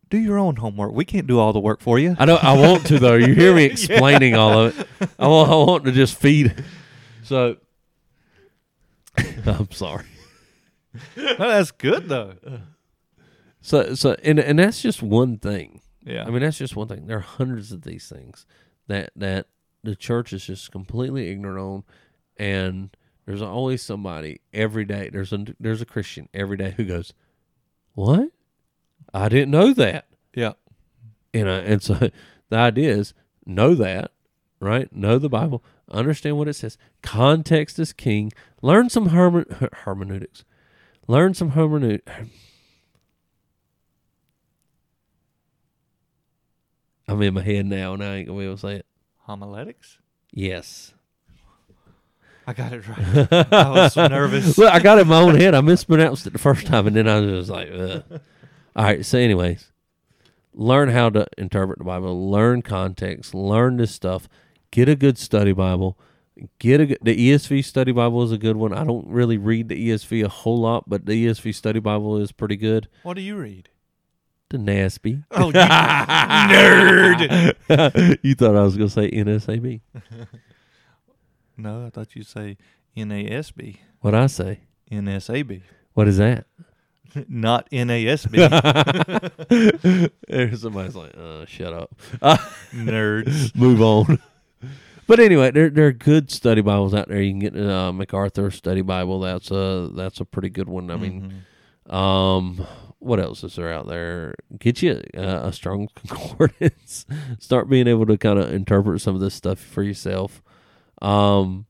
[0.09, 0.93] do your own homework.
[0.93, 2.15] We can't do all the work for you.
[2.19, 3.15] I know I want to though.
[3.15, 5.09] You hear me explaining all of it.
[5.17, 6.63] I want I want to just feed.
[7.23, 7.57] So
[9.45, 10.05] I'm sorry.
[11.17, 12.35] no, that's good though.
[13.61, 15.81] So so and and that's just one thing.
[16.05, 16.25] Yeah.
[16.25, 17.07] I mean, that's just one thing.
[17.07, 18.45] There are hundreds of these things
[18.87, 19.47] that that
[19.85, 21.83] the church is just completely ignorant on,
[22.37, 25.09] and there's always somebody every day.
[25.11, 27.13] There's a there's a Christian every day who goes,
[27.93, 28.29] "What?
[29.13, 30.53] I didn't know that." yeah.
[31.33, 31.95] You uh, know, and so
[32.49, 33.13] the idea is
[33.45, 34.11] know that,
[34.59, 34.93] right?
[34.95, 36.77] Know the Bible, understand what it says.
[37.01, 38.31] Context is king.
[38.61, 40.43] Learn some herme- hermeneutics.
[41.07, 42.11] Learn some hermeneutics.
[47.07, 48.85] I'm in my head now, and I ain't gonna be able to say it.
[49.25, 49.97] Homiletics.
[50.31, 50.93] Yes.
[52.47, 53.47] I got it right.
[53.51, 54.55] I was so nervous.
[54.57, 55.55] Look, I got it in my own head.
[55.55, 58.03] I mispronounced it the first time, and then I was just like, Ugh.
[58.75, 59.03] all right.
[59.03, 59.71] So, anyways,
[60.53, 62.29] learn how to interpret the Bible.
[62.29, 63.33] Learn context.
[63.33, 64.29] Learn this stuff.
[64.69, 65.97] Get a good study Bible.
[66.59, 68.73] Get a good, the ESV study Bible is a good one.
[68.73, 72.31] I don't really read the ESV a whole lot, but the ESV study Bible is
[72.31, 72.89] pretty good.
[73.01, 73.69] What do you read?
[74.55, 75.23] The NASB.
[75.31, 75.53] Oh, you
[77.69, 78.19] nerd.
[78.23, 79.81] you thought I was going to say NSAB.
[81.57, 82.57] No, I thought you'd say
[82.97, 83.77] NASB.
[84.01, 84.59] What I say?
[84.91, 85.61] NSAB.
[85.93, 86.47] What is that?
[87.29, 88.35] Not NASB.
[90.57, 91.95] Somebody's like, uh, shut up.
[92.73, 93.55] Nerds.
[93.55, 94.19] Move on.
[95.07, 97.21] But anyway, there there are good study Bibles out there.
[97.21, 99.21] You can get uh, MacArthur Study Bible.
[99.21, 100.91] That's a that's a pretty good one.
[100.91, 101.41] I mean,
[101.89, 101.93] Mhm.
[101.93, 102.67] um,
[103.05, 104.33] what else is there out there?
[104.57, 107.05] Get you uh, a strong concordance.
[107.39, 110.41] Start being able to kind of interpret some of this stuff for yourself.
[111.01, 111.67] Um,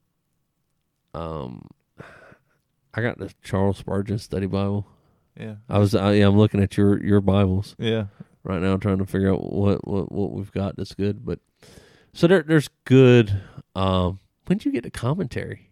[1.13, 1.67] um,
[2.93, 4.88] I got the Charles Spurgeon Study Bible.
[5.38, 8.05] yeah, I was I, yeah, I'm looking at your your Bibles yeah.
[8.43, 11.25] right now, trying to figure out what what what we've got that's good.
[11.25, 11.39] But
[12.13, 13.41] so there there's good.
[13.75, 15.71] Um, when did you get the commentary?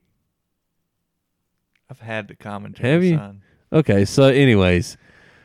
[1.90, 2.90] I've had the commentary.
[2.90, 3.40] Have you?
[3.72, 4.98] Okay, so anyways,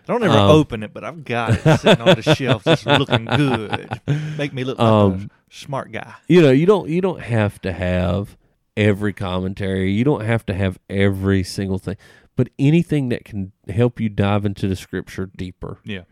[0.09, 2.87] I don't ever Um, open it, but I've got it sitting on the shelf, just
[2.87, 4.01] looking good.
[4.39, 6.15] Make me look like Um, a smart guy.
[6.29, 8.37] you know you don't you don't have to have
[8.77, 11.97] every commentary you don't have to have every single thing
[12.37, 16.03] but anything that can help you dive into the scripture deeper Yeah.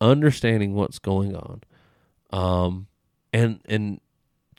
[0.00, 1.60] understanding what's going on
[2.30, 2.86] um
[3.34, 4.00] and and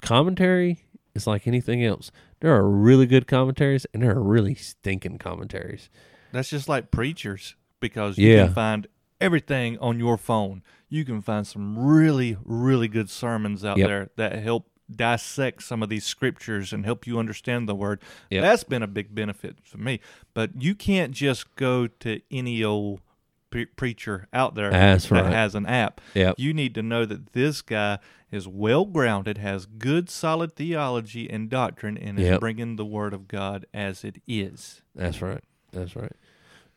[0.02, 0.86] commentary
[1.16, 2.12] is like anything else
[2.42, 5.90] there are really good commentaries and there are really stinking commentaries
[6.32, 8.46] That's just like preachers because you Yeah.
[8.46, 8.88] can find
[9.20, 10.62] everything on your phone.
[10.90, 13.88] You can find some really, really good sermons out Yep.
[13.88, 18.02] there that help dissect some of these scriptures and help you understand the word.
[18.30, 18.42] Yep.
[18.42, 20.00] That's been a big benefit for me.
[20.34, 23.02] But you can't just go to any old
[23.50, 25.34] pre- preacher out there That's that right.
[25.34, 26.00] has an app.
[26.14, 26.36] Yep.
[26.38, 28.00] You need to know that this guy
[28.32, 33.28] is well grounded, has good, solid theology and doctrine, and is bringing the word of
[33.28, 34.82] God as it is.
[34.96, 35.44] That's right.
[35.74, 36.12] That's right.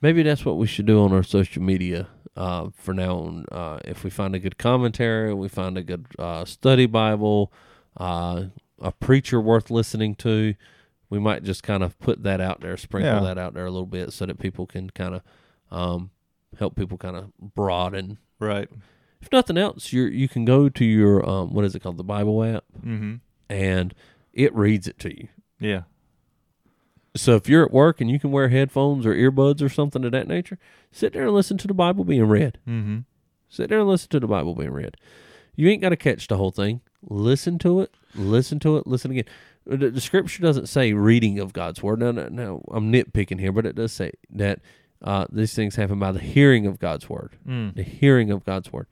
[0.03, 3.45] Maybe that's what we should do on our social media uh, for now on.
[3.53, 7.53] Uh, if we find a good commentary, we find a good uh, study Bible,
[7.99, 8.45] uh,
[8.81, 10.55] a preacher worth listening to,
[11.11, 13.21] we might just kind of put that out there, sprinkle Yeah.
[13.21, 15.23] that out there a little bit so that people can kind of
[15.71, 16.11] um,
[16.59, 18.19] help people kind of broaden.
[18.39, 18.69] Right.
[19.21, 22.05] If nothing else, you you can go to your um, what is it called, the
[22.05, 23.17] Bible app, Mm-hmm.
[23.51, 23.95] and
[24.33, 25.29] it reads it to you.
[25.59, 25.83] Yeah.
[27.17, 30.13] So if you're at work and you can wear headphones or earbuds or something of
[30.13, 30.59] that nature,
[30.93, 32.59] sit there and listen to the Bible being read.
[32.69, 32.99] Mm-hmm.
[33.49, 34.97] Sit there and listen to the Bible being read.
[35.57, 36.81] You ain't got to catch the whole thing.
[37.03, 37.93] Listen to it.
[38.15, 38.87] Listen to it.
[38.87, 39.25] Listen again.
[39.67, 41.99] The, the scripture doesn't say reading of God's word.
[41.99, 42.63] No, no, no.
[42.71, 44.61] I'm nitpicking here, but it does say that
[45.03, 47.37] uh, these things happen by the hearing of God's word.
[47.47, 47.75] Mm.
[47.75, 48.87] The hearing of God's word.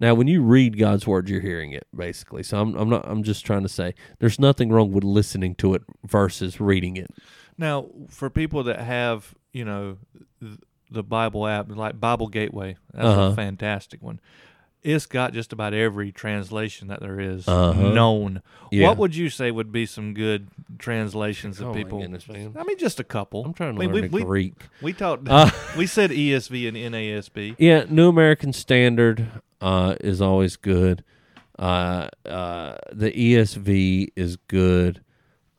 [0.00, 2.42] Now, when you read God's word, you're hearing it basically.
[2.42, 3.04] So I'm, I'm not.
[3.06, 7.10] I'm just trying to say there's nothing wrong with listening to it versus reading it.
[7.60, 9.98] Now, for people that have, you know,
[10.90, 13.22] the Bible app, like Bible Gateway, that's Uh-huh.
[13.32, 14.18] a fantastic one.
[14.82, 17.92] It's got just about every translation that there is Uh-huh.
[17.92, 18.40] known.
[18.72, 18.88] Yeah.
[18.88, 20.48] What would you say would be some good
[20.78, 22.00] translations that Oh, my people?
[22.00, 22.54] goodness, man.
[22.58, 23.44] I mean, just a couple.
[23.44, 24.54] I'm trying to I mean, learn we, the we, Greek.
[24.80, 25.28] we talked.
[25.28, 27.56] Uh, we said ESV and NASB.
[27.58, 29.26] yeah, New American Standard
[29.60, 31.04] uh, is always good.
[31.58, 35.02] Uh, uh, the ESV is good.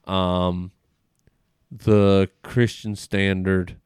[0.05, 0.71] Um,
[1.71, 3.77] the Christian Standard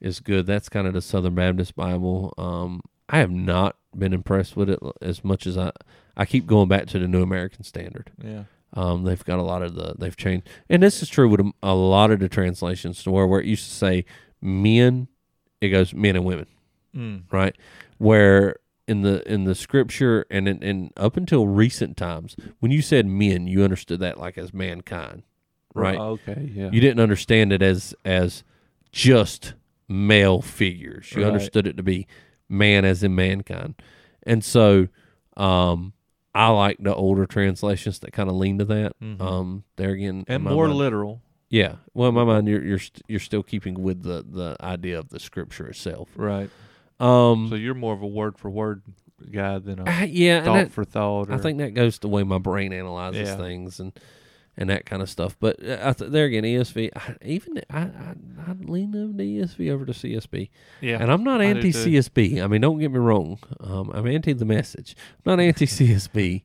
[0.00, 0.46] is good.
[0.46, 2.34] That's kind of the Southern Baptist Bible.
[2.38, 5.72] Um, I have not been impressed with it as much as I.
[6.16, 8.10] I keep going back to the New American Standard.
[8.22, 8.44] Yeah.
[8.74, 11.50] Um, they've got a lot of the they've changed, and this is true with a,
[11.62, 14.04] a lot of the translations to where where it used to say
[14.40, 15.08] men,
[15.60, 16.46] it goes men and women,
[16.94, 17.22] Mm.
[17.32, 17.56] right?
[17.98, 22.80] Where in the in the scripture and in, and up until recent times, when you
[22.82, 25.22] said men, you understood that like as mankind,
[25.74, 25.98] right?
[25.98, 26.50] Okay.
[26.54, 26.70] Yeah.
[26.72, 28.44] You didn't understand it as as
[28.92, 29.54] just
[29.88, 31.12] male figures.
[31.12, 31.28] You Right.
[31.32, 32.06] understood it to be
[32.48, 33.74] man as in mankind.
[34.24, 34.88] And so
[35.36, 35.92] um
[36.34, 38.98] I like the older translations that kind of lean to that.
[39.00, 39.20] Mhm.
[39.20, 41.22] Um there again in and more mind- literal.
[41.48, 41.76] Yeah.
[41.94, 45.08] Well, in my mind you're you're st- you're still keeping with the the idea of
[45.10, 46.08] the scripture itself.
[46.16, 46.50] Right.
[47.00, 48.82] Um So you're more of a word for word
[49.30, 51.28] guy than a I- yeah, thought that- for thought.
[51.30, 53.36] Or, I think that goes the way my brain analyzes Yeah.
[53.36, 53.92] things and
[54.56, 55.36] and that kind of stuff.
[55.40, 56.90] But uh, I th- there again, ESV.
[56.96, 58.14] I, even I, I
[58.48, 60.98] I lean over the ESV over to CSB, Yeah.
[61.00, 61.70] and I'm not anti.
[61.72, 62.42] CSB.
[62.42, 63.38] I mean, don't get me wrong.
[63.60, 64.94] Um, I'm anti the message.
[65.24, 66.42] I'm not anti CSB.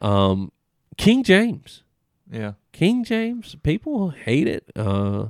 [0.00, 0.50] Um,
[0.96, 1.82] King James,
[2.30, 2.52] Yeah.
[2.72, 3.54] King James.
[3.62, 4.70] People hate it.
[4.74, 5.28] Uh,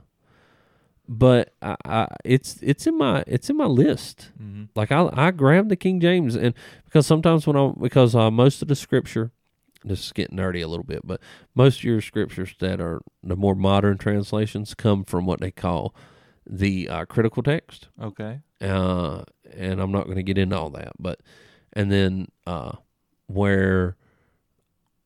[1.08, 4.30] but I, I, it's it's in my it's in my list.
[4.40, 4.64] Mm-hmm.
[4.74, 6.54] Like I I grabbed the King James and
[6.84, 9.30] because sometimes when I because uh, most of the scripture
[9.84, 11.20] this is getting nerdy a little bit, but
[11.54, 15.94] most of your scriptures that are the more modern translations come from what they call
[16.46, 17.88] the uh, critical text.
[18.00, 18.40] Okay.
[18.60, 19.22] Uh,
[19.52, 21.20] and I'm not going to get into all that, but
[21.72, 22.72] and then uh,
[23.26, 23.96] where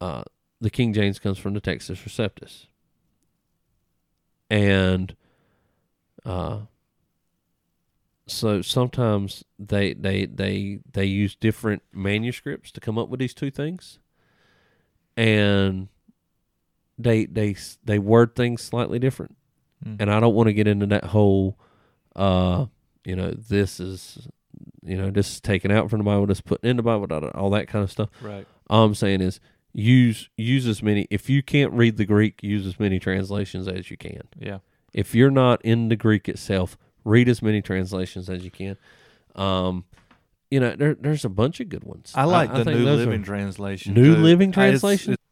[0.00, 0.24] uh,
[0.60, 2.66] the King James comes from the Textus Receptus,
[4.50, 5.16] and
[6.24, 6.60] uh,
[8.26, 13.50] so sometimes they they they they use different manuscripts to come up with these two
[13.50, 13.98] things,
[15.16, 15.88] and
[16.98, 19.36] they they they word things slightly different,
[19.84, 19.96] Mm.
[20.00, 21.58] and I don't want to get into that whole,
[22.14, 22.64] uh,
[23.04, 24.26] you know, this is,
[24.82, 27.50] you know, this is taken out from the Bible, this put in the Bible, all
[27.50, 28.08] that kind of stuff.
[28.22, 28.46] right.
[28.70, 29.38] All I'm saying is
[29.74, 31.06] use use as many.
[31.10, 34.22] If you can't read the Greek, use as many translations as you can.
[34.38, 34.58] Yeah.
[34.94, 38.78] If you're not in the Greek itself, read as many translations as you can.
[39.34, 39.84] Um,
[40.50, 42.12] you know, there, there's a bunch of good ones.
[42.14, 43.94] I like the think New are- Living Translation.
[43.94, 44.20] New too.
[44.22, 45.12] Living I- it's- Translation?
[45.14, 45.22] it's-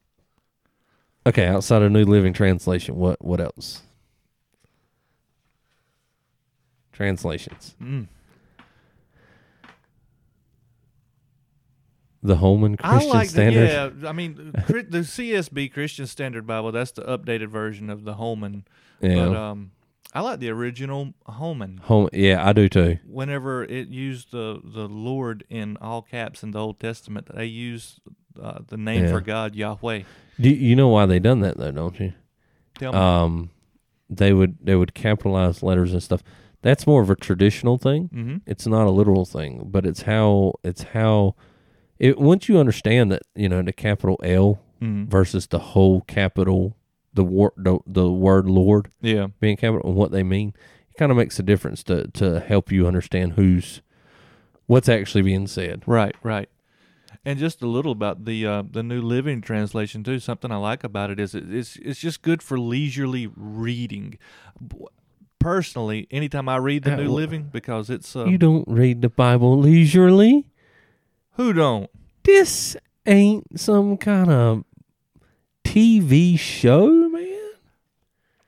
[1.26, 3.82] Okay, outside of New Living Translation, what what else?
[6.92, 7.74] Translations.
[7.82, 8.06] mm.
[12.22, 13.68] The Holman I Christian like Standard.
[13.68, 14.08] the yeah.
[14.08, 16.72] I mean, the CSB Christian Standard Bible.
[16.72, 18.64] That's the updated version of the Holman.
[19.02, 19.26] Yeah.
[19.26, 19.70] But um,
[20.14, 21.78] I like the original Holman.
[21.84, 22.98] Home, yeah, I do too.
[23.06, 28.00] Whenever it used the the Lord in all caps in the Old Testament, they used
[28.40, 29.10] uh, the name Yeah.
[29.10, 30.02] for God Yahweh.
[30.40, 31.72] Do you know why they done that though?
[31.72, 32.12] Don't you?
[32.78, 32.98] Tell me.
[32.98, 33.50] Um,
[34.08, 36.22] they would they would capitalize letters and stuff.
[36.62, 38.08] That's more of a traditional thing.
[38.08, 38.36] mm-hmm.
[38.46, 41.34] It's not a literal thing, but it's how it's how.
[41.98, 45.08] It once you understand that you know the capital L Mm-hmm.
[45.08, 46.76] versus the whole capital
[47.14, 49.28] the word the, the word Lord Yeah.
[49.40, 50.52] being capital and what they mean,
[50.90, 53.80] it kind of makes a difference to to help you understand who's
[54.66, 55.82] what's actually being said.
[55.86, 56.48] Right, right.
[57.26, 60.18] And just a little about the uh, the New Living Translation too.
[60.18, 64.18] Something I like about it is it, it's it's just good for leisurely reading.
[65.38, 69.10] Personally, anytime I read the Uh, New Living, because it's uh, you don't read the
[69.10, 70.46] Bible leisurely.
[71.32, 71.90] who don't.
[72.22, 74.64] This ain't some kind of
[75.64, 77.03] TV show.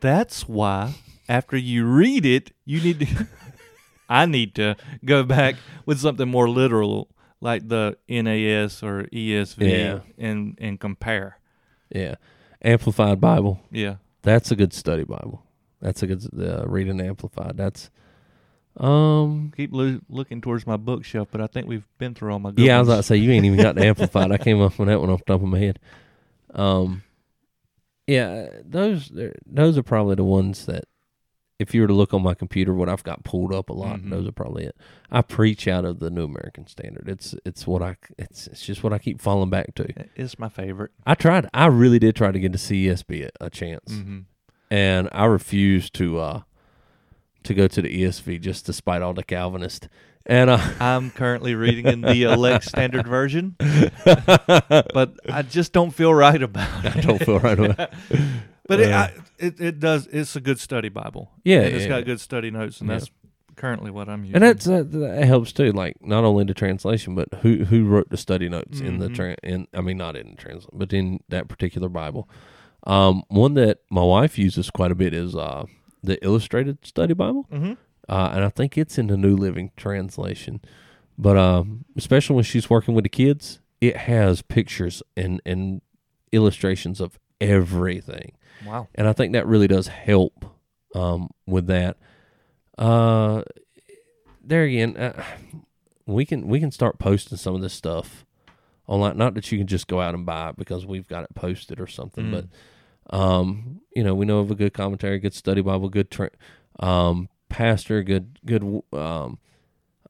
[0.01, 0.95] That's why
[1.29, 3.27] after you read it, you need to.
[4.09, 7.09] I need to go back with something more literal,
[7.41, 10.01] like the NAS or ESV, Yeah.
[10.17, 11.39] and and compare.
[11.93, 12.15] Yeah,
[12.63, 13.61] Amplified Bible.
[13.71, 15.43] Yeah, That's a good study Bible.
[15.81, 17.57] That's a good uh, reading amplified.
[17.57, 17.91] That's
[18.77, 22.51] um keep loo- looking towards my bookshelf, but I think we've been through all my.
[22.53, 22.77] Good yeah.
[22.77, 22.95] I was ones.
[22.95, 24.31] about to say you ain't even got the amplified.
[24.33, 25.79] I came up with that one off the top of my head.
[26.55, 27.03] Um,
[28.07, 29.11] yeah, those
[29.47, 30.85] those are probably the ones that
[31.59, 34.01] if you were to look on my computer, what I've got pulled up a lot,
[34.01, 34.11] Mhm.
[34.11, 34.77] those are probably it.
[35.11, 37.09] I preach out of the New American Standard.
[37.09, 39.87] It's it's what I it's it's just what I keep falling back to.
[40.17, 40.91] It's my favorite.
[41.07, 41.49] I tried.
[41.55, 43.91] I really did try to get the CSB a, a chance.
[43.93, 44.19] Mm-hmm.
[44.71, 46.41] and I refused to uh
[47.45, 49.89] to go to the ESV just despite all the Calvinists.
[50.29, 56.13] And uh I'm currently reading in the Elect Standard Version, but I just don't feel
[56.13, 56.97] right about it.
[56.97, 57.93] I don't feel right about it.
[58.69, 60.09] But it, I, it it does.
[60.09, 61.31] It's a good study Bible.
[61.45, 61.89] Yeah, and it's yeah.
[61.91, 62.97] got good study notes, and Yeah.
[62.97, 63.11] that's
[63.55, 64.35] currently what I'm using.
[64.35, 65.71] And that's uh, that helps too.
[65.71, 69.15] Like not only the translation, but who who wrote the study notes in the Mhm.
[69.15, 72.29] tra- in I mean not in the translation, but in that particular Bible.
[72.85, 75.67] Um, one that my wife uses quite a bit is uh
[76.03, 77.47] the Illustrated Study Bible.
[77.53, 77.75] mm-hmm.
[78.09, 80.61] Uh, and I think it's in the New Living Translation.
[81.19, 85.81] But um, especially when she's working with the kids, it has pictures and and
[86.33, 88.33] illustrations of everything,
[88.67, 88.89] Wow.
[88.95, 90.45] and I think that really does help
[90.95, 91.97] um, with that.
[92.77, 93.43] Uh,
[94.43, 95.23] there again, uh,
[96.07, 98.25] we can we can start posting some of this stuff
[98.87, 99.17] online.
[99.17, 101.81] Not that you can just go out and buy it because we've got it posted
[101.81, 102.49] or something, Mm.
[103.11, 106.31] but um, you know, we know of a good commentary, good study Bible, good tra-
[106.81, 109.39] um, pastor, good, good, um,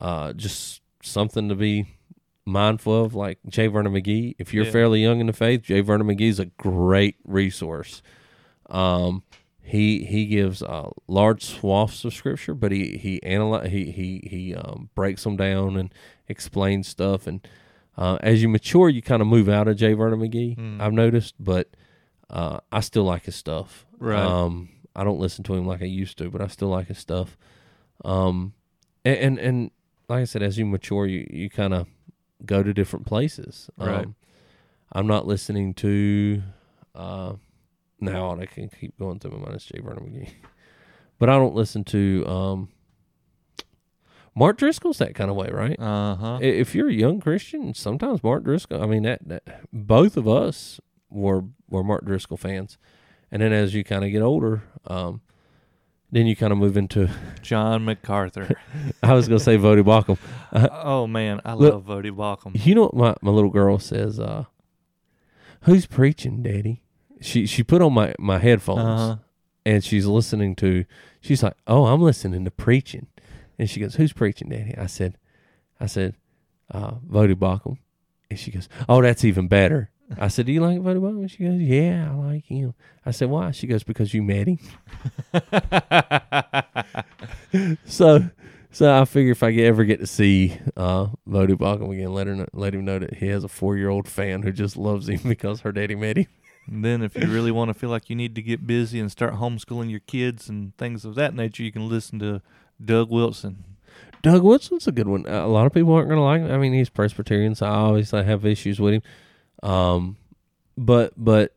[0.01, 1.87] uh, just something to be
[2.45, 3.67] mindful of, like J.
[3.67, 4.35] Vernon McGee.
[4.39, 4.71] If you're Yeah.
[4.71, 5.81] fairly young in the faith, J.
[5.81, 8.03] Vernon McGee is a great resource.
[8.71, 9.23] Um,
[9.63, 14.55] he he gives uh, large swaths of scripture, but he he analyze he he he
[14.55, 15.93] um, breaks them down and
[16.29, 17.27] explains stuff.
[17.27, 17.47] And
[17.97, 19.95] uh, as you mature, you kind of move out of J.
[19.95, 20.57] Vernon McGee.
[20.57, 20.81] Mm.
[20.81, 21.71] I've noticed, but
[22.31, 23.87] uh, I still like his stuff.
[23.99, 24.23] Right.
[24.23, 26.99] Um, I don't listen to him like I used to, but I still like his
[26.99, 27.37] stuff.
[28.05, 28.55] Um,
[29.05, 29.71] and and, and
[30.09, 31.87] like I said, as you mature, you you kind of
[32.45, 33.71] go to different places.
[33.77, 34.07] Right.
[34.07, 34.15] Um,
[34.93, 36.43] I'm not listening to.
[36.95, 37.35] Uh,
[38.01, 39.55] now I can keep going through my mind.
[39.55, 39.81] It's J.
[39.81, 40.31] Vernon McGee,
[41.19, 42.25] but I don't listen to.
[42.27, 42.69] Um,
[44.35, 45.79] Mark Driscoll's that kind of way, right?
[45.81, 46.39] Uh huh.
[46.43, 48.83] If you're a young Christian, sometimes Mark Driscoll.
[48.83, 49.43] I mean, that, that
[49.73, 50.81] both of us
[51.11, 52.77] were were Mark Driscoll fans,
[53.31, 55.21] and then as you kind of get older, um,
[56.13, 57.11] then you kind of move into.
[57.43, 58.55] John MacArthur.
[59.03, 60.19] I was gonna say Voddie Baucham.
[60.73, 62.65] oh man, I Look- love Voddie Baucham.
[62.65, 64.19] You know what my, my little girl says?
[64.21, 64.45] Uh,
[65.63, 66.83] Who's preaching, Daddy?
[67.21, 69.17] She she put on my my headphones Uh-huh.
[69.65, 70.85] and she's listening to.
[71.21, 73.07] She's like, "Oh, I'm listening to preaching,"
[73.59, 75.17] and she goes, "Who's preaching, Daddy?" I said,
[75.81, 76.15] "I said,
[76.71, 77.79] uh, Voddie Baucham,"
[78.31, 81.45] and she goes, "Oh, that's even better." I said, "Do you like Voddie Baucham?" She
[81.45, 84.59] goes, "Yeah, I like him." I said, "Why?" She goes, "Because you met him."
[87.85, 88.31] so,
[88.71, 92.37] so I figure if I ever get to see uh, Voddie Baucham again, let her
[92.37, 95.09] know, let him know that he has a four year old fan who just loves
[95.09, 96.27] him because her daddy met him.
[96.69, 99.11] And then, if you really want to feel like you need to get busy and
[99.11, 102.43] start homeschooling your kids and things of that nature, you can listen to
[102.85, 103.65] Doug Wilson.
[104.23, 105.25] Doug Wilson's a good one.
[105.27, 106.51] A lot of people aren't going to like him.
[106.51, 109.03] I mean, he's Presbyterian, so I obviously have issues with him.
[109.67, 110.17] Um,
[110.79, 111.53] but but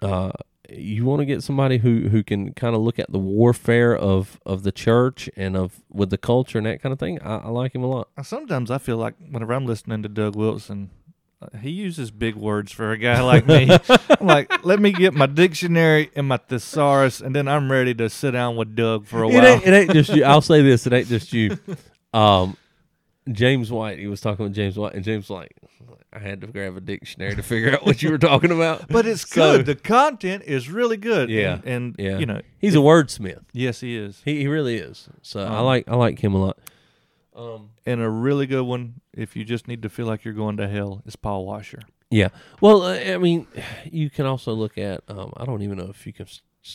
[0.00, 0.32] uh,
[0.70, 4.40] you want to get somebody who who can kind of look at the warfare of
[4.46, 7.20] of the church and of with the culture and that kind of thing.
[7.20, 8.08] I, I like him a lot.
[8.22, 10.90] Sometimes I feel like whenever I'm listening to Doug Wilson,
[11.42, 13.68] uh, he uses big words for a guy like me.
[13.88, 18.08] I'm like, let me get my dictionary and my thesaurus, and then I'm ready to
[18.08, 19.46] sit down with Doug for a It while.
[19.46, 20.24] ain't, it ain't just you.
[20.24, 21.58] I'll say this: it ain't just you.
[22.14, 22.56] Um,
[23.30, 23.98] James White.
[23.98, 25.54] He was talking with James White, and James like,
[26.12, 28.88] I had to grab a dictionary to figure out what you were talking about.
[28.96, 29.66] But it's So- good.
[29.66, 31.30] The content is really good.
[31.30, 32.18] Yeah, and, and yeah.
[32.18, 33.44] you know, He's a wordsmith.
[33.52, 34.20] yes, he is.
[34.24, 35.08] He he really is.
[35.22, 36.58] So I Um, like I like him a lot.
[37.34, 40.58] Um, And a really good one, if you just need to feel like you're going
[40.58, 41.80] to hell, is Paul Washer.
[42.10, 42.28] yeah.
[42.60, 43.46] Well, uh, I mean,
[43.90, 45.00] you can also look at.
[45.08, 46.26] Um, I don't even know if you can.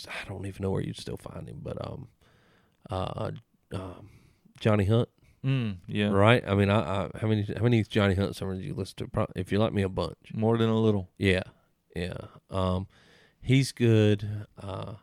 [0.07, 2.07] I don't even know where you'd still find him, but um,
[2.89, 3.31] uh,
[3.71, 4.09] um,
[4.59, 5.09] Johnny Hunt.
[5.45, 6.43] Mm, yeah, Right.
[6.47, 9.07] I mean, I, I how many how many Johnny Hunt songs did you listen to?
[9.07, 10.33] Pro- If you like me, a bunch.
[10.33, 11.09] more than a little.
[11.17, 11.43] Yeah,
[11.95, 12.17] yeah.
[12.49, 12.87] Um,
[13.41, 14.45] he's good.
[14.61, 14.93] Uh,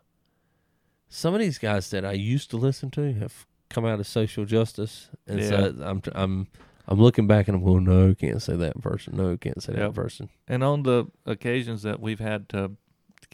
[1.09, 4.45] some of these guys that I used to listen to have come out of social
[4.45, 6.47] justice, and so I'm I'm
[6.89, 9.16] I'm looking back and I'm going, no, can't say that person.
[9.16, 9.95] No, can't say that Yep.
[9.95, 10.28] person.
[10.49, 12.72] And on the occasions that we've had to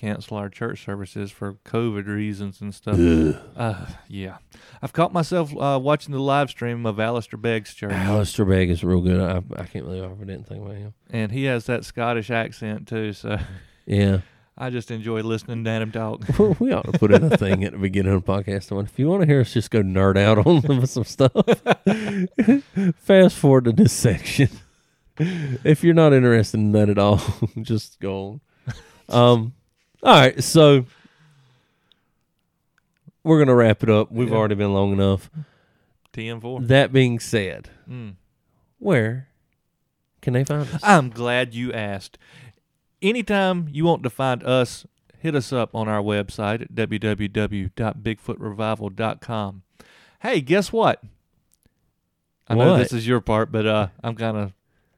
[0.01, 2.99] cancel our church services for COVID reasons and stuff,
[3.57, 4.39] uh, yeah,
[4.81, 8.83] I've caught myself uh, watching the live stream of Alistair Begg's church, Alistair Begg is
[8.83, 9.21] real good.
[9.21, 10.95] I I can't believe I ever didn't think about him.
[11.11, 13.13] and he has that Scottish accent too.
[13.13, 13.39] So
[13.85, 14.21] Yeah,
[14.59, 16.23] I just enjoy listening to him talk.
[16.61, 18.73] we ought to put in a thing at the beginning of the podcast.
[18.85, 21.33] If you want to hear us just go nerd out on some stuff,
[22.97, 24.49] fast forward to this section.
[25.19, 27.21] If you're not interested in that at all,
[27.61, 28.41] just go
[29.09, 29.15] on.
[29.15, 29.53] Um,
[30.03, 30.85] all right, so
[33.23, 34.11] we're gonna wrap it up.
[34.11, 34.37] We've Yeah.
[34.37, 35.31] already been long enough.
[36.13, 36.67] TM4.
[36.67, 38.15] That being said, Mm.
[38.79, 39.29] where
[40.23, 40.81] can they find us?
[40.83, 42.19] I'm glad you asked.
[43.03, 44.87] Anytime you want to find us,
[45.19, 49.63] hit us up on our website at www.bigfootrevival.com.
[50.21, 51.03] Hey, guess what?
[52.49, 54.53] I know this is your part, but uh, I'm kind of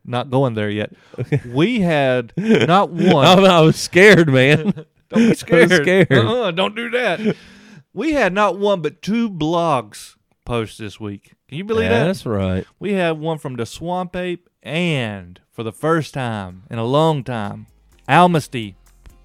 [0.04, 0.92] not going there yet.
[1.46, 3.44] We had not one.
[3.44, 4.86] I was scared, man.
[5.14, 5.70] Don't be scared.
[5.70, 6.12] scared.
[6.12, 7.36] Uh-uh, don't do that.
[7.94, 11.34] We had not one but two blogs post this week.
[11.46, 12.06] Can you believe that?
[12.06, 12.64] That's right.
[12.78, 17.22] We have one from the Swamp Ape, and for the first time in a long
[17.22, 17.66] time,
[18.08, 18.76] Almasty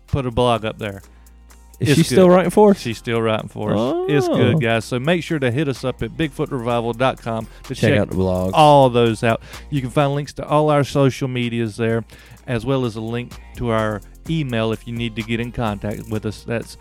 [0.07, 1.01] put a blog up there.
[1.79, 2.79] Is It's she still writing for us?
[2.79, 4.05] She's still writing for us.
[4.09, 4.57] It's good, Oh.
[4.57, 4.83] guys.
[4.85, 8.51] So make sure to hit us up at bigfootrevival.com to Check, check, out the blog.
[8.55, 9.41] all those out.
[9.69, 12.03] You can find links to all our social medias there,
[12.47, 16.09] as well as a link to our email if you need to get in contact
[16.09, 16.43] with us.
[16.43, 16.77] That's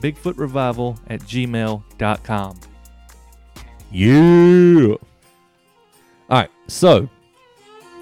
[0.00, 2.60] bigfootrevival at gmail.com.
[3.90, 4.94] Yeah.
[4.94, 4.98] All
[6.30, 6.50] right.
[6.68, 7.08] So,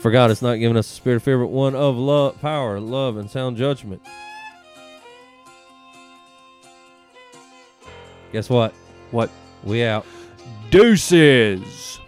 [0.01, 2.81] for God has not given us a spirit of fear, but one of love, power,
[2.81, 4.03] love, and sound judgment.
[8.35, 8.75] Guess what?
[9.13, 9.31] What?
[9.63, 10.05] We out.
[10.71, 12.01] Deuces!